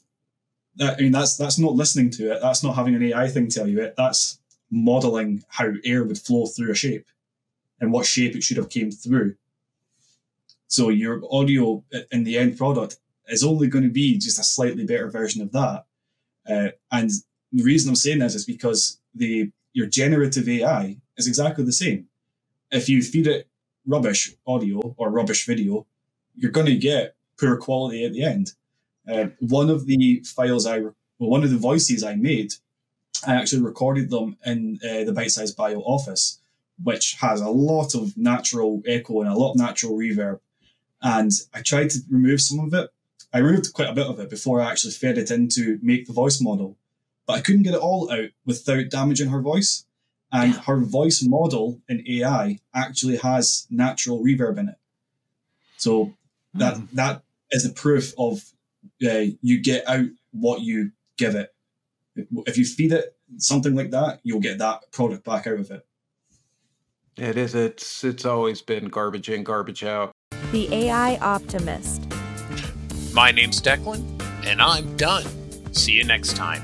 that, 0.77 0.99
I 0.99 1.03
mean, 1.03 1.13
that's 1.13 1.37
that's 1.37 1.59
not 1.59 1.75
listening 1.75 2.11
to 2.11 2.33
it. 2.33 2.41
That's 2.43 2.63
not 2.65 2.75
having 2.75 2.95
an 2.95 3.03
AI 3.03 3.29
thing 3.29 3.49
tell 3.49 3.69
you 3.69 3.81
it. 3.81 3.95
That's 3.97 4.41
modeling 4.71 5.45
how 5.49 5.73
air 5.85 6.03
would 6.05 6.19
flow 6.19 6.47
through 6.47 6.73
a 6.73 6.75
shape 6.75 7.07
and 7.81 7.93
what 7.93 8.07
shape 8.07 8.35
it 8.35 8.43
should 8.43 8.57
have 8.57 8.69
came 8.69 8.91
through. 8.91 9.37
So 10.67 10.89
your 10.89 11.23
audio 11.31 11.85
in 12.11 12.25
the 12.25 12.37
end 12.37 12.59
product 12.59 12.97
is 13.29 13.45
only 13.45 13.69
going 13.69 13.85
to 13.85 13.91
be 13.91 14.19
just 14.19 14.41
a 14.41 14.45
slightly 14.45 14.85
better 14.85 15.09
version 15.09 15.43
of 15.43 15.53
that. 15.53 15.85
Uh, 16.49 16.71
and 16.91 17.11
the 17.53 17.63
reason 17.63 17.89
I'm 17.89 17.97
saying 17.97 18.19
this 18.19 18.35
is 18.35 18.45
because 18.45 18.99
the 19.15 19.53
your 19.75 19.87
generative 19.87 20.49
AI 20.49 20.97
is 21.19 21.27
exactly 21.27 21.65
the 21.65 21.73
same. 21.73 22.07
If 22.71 22.89
you 22.89 23.03
feed 23.03 23.27
it 23.27 23.49
rubbish 23.87 24.35
audio 24.47 24.95
or 24.97 25.11
rubbish 25.11 25.47
video, 25.47 25.87
you're 26.35 26.51
going 26.51 26.67
to 26.67 26.77
get 26.77 27.15
poor 27.39 27.57
quality 27.57 28.05
at 28.05 28.13
the 28.13 28.23
end. 28.23 28.53
Uh, 29.07 29.27
one 29.41 29.69
of 29.69 29.87
the 29.87 30.23
files 30.25 30.67
I, 30.67 30.79
well, 30.79 30.95
one 31.19 31.45
of 31.45 31.51
the 31.51 31.59
voices 31.59 32.03
I 32.03 32.15
made, 32.15 32.55
I 33.27 33.35
actually 33.35 33.63
recorded 33.63 34.11
them 34.11 34.37
in 34.47 34.79
uh, 34.83 35.05
the 35.05 35.13
Bitesize 35.13 35.55
Bio 35.55 35.81
office, 35.81 36.41
which 36.83 37.17
has 37.21 37.41
a 37.41 37.51
lot 37.51 37.95
of 37.95 38.17
natural 38.17 38.83
echo 38.87 39.21
and 39.21 39.31
a 39.31 39.35
lot 39.37 39.53
of 39.53 39.59
natural 39.59 39.97
reverb. 39.97 40.41
And 41.03 41.33
I 41.53 41.61
tried 41.61 41.91
to 41.91 41.99
remove 42.09 42.41
some 42.41 42.61
of 42.61 42.73
it. 42.73 42.91
I 43.33 43.39
removed 43.39 43.73
quite 43.73 43.91
a 43.91 43.95
bit 43.95 44.07
of 44.07 44.21
it 44.21 44.31
before 44.31 44.61
I 44.61 44.71
actually 44.71 44.93
fed 44.93 45.19
it 45.19 45.31
in 45.31 45.49
to 45.51 45.79
make 45.83 46.07
the 46.07 46.13
voice 46.13 46.41
model, 46.41 46.79
but 47.27 47.35
I 47.35 47.41
couldn't 47.41 47.63
get 47.63 47.75
it 47.75 47.81
all 47.81 48.11
out 48.11 48.31
without 48.45 48.91
damaging 48.91 49.31
her 49.31 49.41
voice. 49.41 49.87
And 50.33 50.55
her 50.55 50.81
voice 50.81 51.23
model 51.23 51.81
in 51.89 52.05
AI 52.09 52.59
actually 52.75 53.19
has 53.19 53.69
natural 53.71 54.21
reverb 54.21 54.59
in 54.59 54.69
it. 54.69 54.75
So 55.77 56.13
that 56.55 56.75
mm. 56.75 56.91
that 56.93 57.23
is 57.53 57.65
a 57.65 57.71
proof 57.71 58.13
of 58.19 58.43
uh, 59.07 59.27
you 59.43 59.63
get 59.63 59.89
out 59.89 60.07
what 60.33 60.63
you 60.63 60.91
give 61.19 61.37
it. 61.37 61.55
If 62.17 62.59
you 62.59 62.65
feed 62.65 62.93
it 62.93 63.17
something 63.39 63.75
like 63.75 63.91
that, 63.91 64.21
you'll 64.23 64.41
get 64.41 64.59
that 64.59 64.91
product 64.93 65.25
back 65.25 65.47
out 65.47 65.61
of 65.61 65.71
it. 65.71 65.87
It 67.17 67.37
is. 67.37 67.55
It's 67.55 68.03
it's 68.03 68.25
always 68.25 68.61
been 68.61 68.87
garbage 68.87 69.29
in, 69.29 69.45
garbage 69.45 69.85
out. 69.85 70.13
The 70.51 70.73
AI 70.75 71.17
Optimist. 71.19 72.05
My 73.13 73.31
name's 73.31 73.61
Declan, 73.61 74.03
and 74.45 74.61
I'm 74.61 74.97
done. 74.97 75.25
See 75.73 75.93
you 75.93 76.05
next 76.05 76.35
time. 76.35 76.63